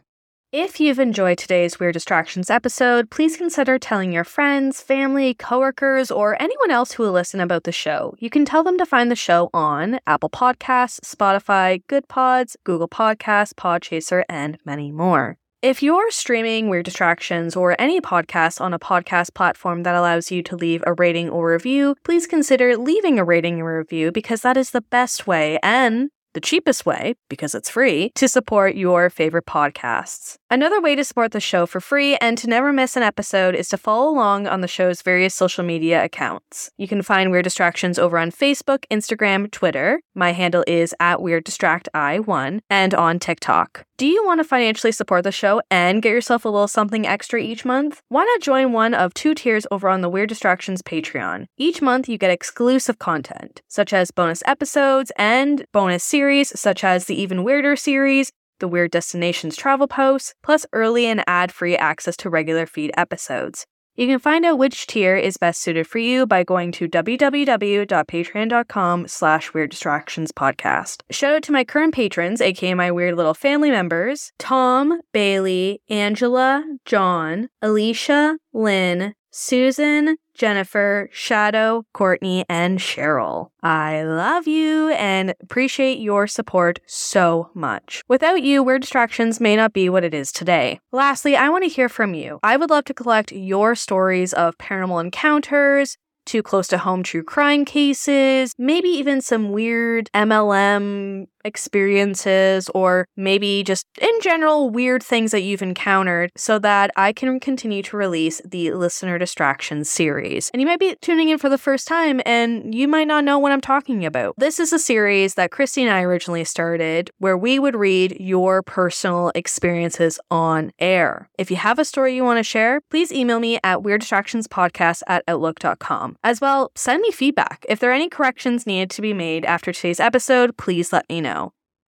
If 0.53 0.79
you've 0.79 1.01
enjoyed 1.01 1.39
today's 1.39 1.81
Weird 1.81 1.95
Distractions 1.95 2.49
episode, 2.49 3.11
please 3.11 3.37
consider 3.37 3.77
telling 3.77 4.13
your 4.13 4.23
friends, 4.23 4.81
family, 4.81 5.35
coworkers, 5.35 6.13
or 6.13 6.41
anyone 6.41 6.71
else 6.71 6.93
who 6.93 7.03
will 7.03 7.11
listen 7.11 7.41
about 7.41 7.65
the 7.65 7.73
show. 7.73 8.15
You 8.21 8.31
can 8.31 8.45
tell 8.45 8.63
them 8.63 8.79
to 8.79 8.87
find 8.87 9.11
the 9.11 9.17
show 9.17 9.51
on 9.53 9.99
Apple 10.07 10.31
Podcasts, 10.31 11.01
Spotify, 11.01 11.83
Goodpods, 11.91 12.55
Google 12.63 12.89
Podcasts, 12.89 13.53
Podchaser, 13.53 14.23
and 14.29 14.59
many 14.65 14.93
more. 14.93 15.37
If 15.65 15.83
you're 15.83 16.11
streaming 16.11 16.69
Weird 16.69 16.85
Distractions 16.85 17.57
or 17.57 17.75
any 17.81 17.99
podcast 17.99 18.61
on 18.61 18.75
a 18.75 18.79
podcast 18.79 19.33
platform 19.33 19.83
that 19.85 19.95
allows 19.95 20.31
you 20.31 20.43
to 20.43 20.57
leave 20.57 20.85
a 20.87 20.93
rating 20.93 21.31
or 21.31 21.51
review, 21.53 21.95
please 22.05 22.27
consider 22.27 22.77
leaving 22.77 23.19
a 23.19 23.25
rating 23.25 23.63
or 23.63 23.79
review 23.79 24.13
because 24.13 24.43
that 24.43 24.59
is 24.59 24.73
the 24.73 24.83
best 24.83 25.27
way 25.27 25.59
and 25.63 26.11
the 26.35 26.41
cheapest 26.41 26.85
way, 26.85 27.15
because 27.29 27.55
it's 27.55 27.71
free, 27.71 28.11
to 28.17 28.29
support 28.29 28.75
your 28.75 29.09
favorite 29.09 29.47
podcasts. 29.47 30.37
Another 30.51 30.81
way 30.81 30.95
to 30.95 31.03
support 31.03 31.33
the 31.33 31.41
show 31.41 31.67
for 31.67 31.81
free 31.81 32.17
and 32.17 32.37
to 32.39 32.49
never 32.49 32.73
miss 32.73 32.97
an 32.97 33.03
episode 33.03 33.55
is 33.55 33.69
to 33.69 33.77
follow 33.77 34.11
along 34.11 34.47
on 34.47 34.61
the 34.61 34.69
show's 34.69 35.03
various 35.03 35.35
social 35.35 35.65
media 35.65 36.05
accounts. 36.05 36.71
You 36.77 36.87
can 36.87 37.03
find 37.03 37.31
Weird 37.31 37.45
Distractions 37.45 37.99
over 37.99 38.19
on 38.19 38.31
Facebook, 38.31 38.85
Instagram, 38.91 39.51
Twitter. 39.51 40.01
My 40.15 40.33
handle 40.33 40.65
is 40.67 40.95
at 41.01 41.23
Weird 41.23 41.45
Distract 41.45 41.89
I1 41.95 42.61
and 42.69 42.95
on 42.95 43.19
TikTok. 43.19 43.85
Do 43.97 44.07
you 44.07 44.27
want 44.27 44.41
to 44.41 44.45
financially 44.45 44.91
support 44.91 45.23
the 45.23 45.31
show 45.31 45.63
and 45.71 46.03
get 46.03 46.11
yourself 46.11 46.45
a 46.45 46.49
little 46.49 46.67
something 46.67 47.07
extra 47.07 47.41
each 47.41 47.65
month? 47.65 48.03
Why 48.09 48.25
not 48.25 48.41
join 48.41 48.73
one 48.73 48.93
of 48.93 49.15
two 49.15 49.35
tiers 49.35 49.69
over 49.71 49.89
on 49.89 50.01
the 50.01 50.09
Weird 50.09 50.29
Distractions 50.29 50.83
Patreon? 50.83 51.47
Each 51.57 51.81
month 51.81 52.09
you 52.09 52.19
get 52.19 52.33
exclusive 52.33 52.99
content, 52.99 53.63
such 53.69 53.93
as 53.93 54.11
bonus 54.11 54.43
episodes 54.47 55.13
and 55.17 55.65
bonus 55.73 56.03
series, 56.03 56.24
such 56.59 56.85
as 56.85 57.05
the 57.05 57.21
Even 57.21 57.45
Weirder 57.45 57.77
series, 57.77 58.33
the 58.61 58.69
Weird 58.69 58.91
Destinations 58.91 59.57
travel 59.57 59.87
posts, 59.87 60.35
plus 60.43 60.65
early 60.73 61.07
and 61.07 61.23
ad-free 61.27 61.77
access 61.77 62.17
to 62.19 62.31
regular 62.31 62.67
feed 62.67 62.93
episodes. 62.97 63.67
You 63.97 64.09
can 64.09 64.19
find 64.19 64.45
out 64.45 64.59
which 64.59 64.89
tier 64.89 65.17
is 65.17 65.37
best 65.37 65.61
suited 65.61 65.87
for 65.87 65.99
you 65.99 66.27
by 66.27 66.43
going 66.43 66.73
to 66.73 66.89
www.patreon.com 66.89 69.07
slash 69.07 69.55
weird 69.55 69.71
distractions 69.71 70.33
podcast. 70.33 71.03
Shout 71.13 71.35
out 71.35 71.45
to 71.45 71.53
my 71.53 71.63
current 71.63 71.95
patrons, 71.95 72.41
aka 72.41 72.75
my 72.75 72.91
weird 72.91 73.17
little 73.17 73.35
family 73.35 73.71
members, 73.71 74.33
Tom, 74.39 75.01
Bailey, 75.13 75.81
Angela, 75.89 76.65
John, 76.85 77.51
Alicia, 77.63 78.37
Lynn, 78.53 79.15
Susan, 79.37 80.17
Jennifer, 80.35 81.09
Shadow, 81.11 81.85
Courtney, 81.93 82.45
and 82.49 82.79
Cheryl. 82.79 83.49
I 83.65 84.05
love 84.05 84.47
you 84.47 84.91
and 84.91 85.35
appreciate 85.41 85.99
your 85.99 86.29
support 86.29 86.79
so 86.87 87.51
much. 87.53 88.05
Without 88.09 88.43
you, 88.43 88.63
Weird 88.63 88.83
Distractions 88.83 89.41
may 89.41 89.57
not 89.57 89.73
be 89.73 89.89
what 89.89 90.05
it 90.05 90.15
is 90.15 90.31
today. 90.31 90.79
Lastly, 90.93 91.35
I 91.35 91.49
want 91.49 91.65
to 91.65 91.69
hear 91.69 91.89
from 91.89 92.15
you. 92.15 92.39
I 92.45 92.57
would 92.57 92.71
love 92.71 92.85
to 92.85 92.95
collect 92.95 93.33
your 93.33 93.75
stories 93.75 94.33
of 94.33 94.57
paranormal 94.59 95.01
encounters, 95.01 95.97
too 96.27 96.43
close 96.43 96.69
to 96.69 96.79
home 96.79 97.03
true 97.03 97.25
crime 97.25 97.65
cases, 97.65 98.55
maybe 98.57 98.89
even 98.89 99.21
some 99.21 99.51
weird 99.51 100.11
MLM 100.15 101.27
experiences, 101.45 102.71
or 102.75 103.07
maybe 103.17 103.63
just 103.63 103.87
in 104.01 104.21
general 104.21 104.71
weird 104.71 105.03
things 105.03 105.31
that 105.31 105.43
you've 105.43 105.63
encountered 105.63 106.31
so 106.37 106.59
that 106.59 106.91
I 106.97 107.13
can 107.13 107.39
continue 107.41 107.83
to 107.83 107.97
release 107.97 108.41
the 108.45 108.73
Listener 108.73 109.19
Distractions 109.19 109.91
series. 109.91 110.51
And 110.51 110.61
you 110.61 110.67
might 110.67 110.81
be 110.81 110.97
tuning 111.01 111.29
in 111.29 111.39
for 111.39 111.49
the 111.49 111.59
first 111.59 111.87
time 111.87 112.21
and 112.25 112.75
you 112.75 112.89
might 112.89 113.07
not 113.07 113.25
know 113.25 113.39
what 113.39 113.53
I'm 113.53 113.61
talking 113.61 114.05
about. 114.05 114.35
This 114.39 114.59
is 114.59 114.73
a 114.73 114.79
series 114.79 115.35
that 115.35 115.51
Christy 115.51 115.83
and 115.83 115.91
I 115.91 116.03
originally 116.03 116.45
started 116.45 117.11
where 117.19 117.37
we 117.37 117.59
would 117.59 117.77
read 117.77 118.17
your 118.19 118.63
personal 118.63 119.31
experiences 119.35 120.19
on 120.31 120.73
air. 120.79 121.29
If 121.39 121.51
you 121.51 121.57
have 121.57 121.79
a 121.79 121.85
story 121.85 122.15
you 122.15 122.25
want 122.25 122.39
to 122.39 122.45
share, 122.45 122.81
please 122.91 123.13
email 123.13 123.41
me 123.41 123.59
at 123.63 123.81
weirddistractionspodcast 123.81 125.03
at 125.07 125.25
outlook.com. 125.29 126.17
As 126.25 126.41
well, 126.41 126.71
send 126.75 127.03
me 127.03 127.11
feedback. 127.11 127.65
If 127.69 127.79
there 127.81 127.91
are 127.91 127.95
any 127.95 128.09
corrections 128.09 128.67
needed 128.67 128.91
to 128.91 129.03
be 129.03 129.13
made 129.13 129.45
after 129.45 129.73
today's 129.73 130.01
episode, 130.01 130.57
please 130.57 130.93
let 130.93 131.09
me 131.09 131.21
know. 131.21 131.34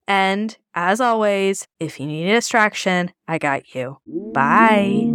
And 0.08 0.56
as 0.74 1.00
always, 1.00 1.66
if 1.80 1.98
you 2.00 2.06
need 2.06 2.28
a 2.30 2.34
distraction, 2.34 3.12
I 3.26 3.38
got 3.38 3.74
you. 3.74 3.98
Bye. 4.32 5.10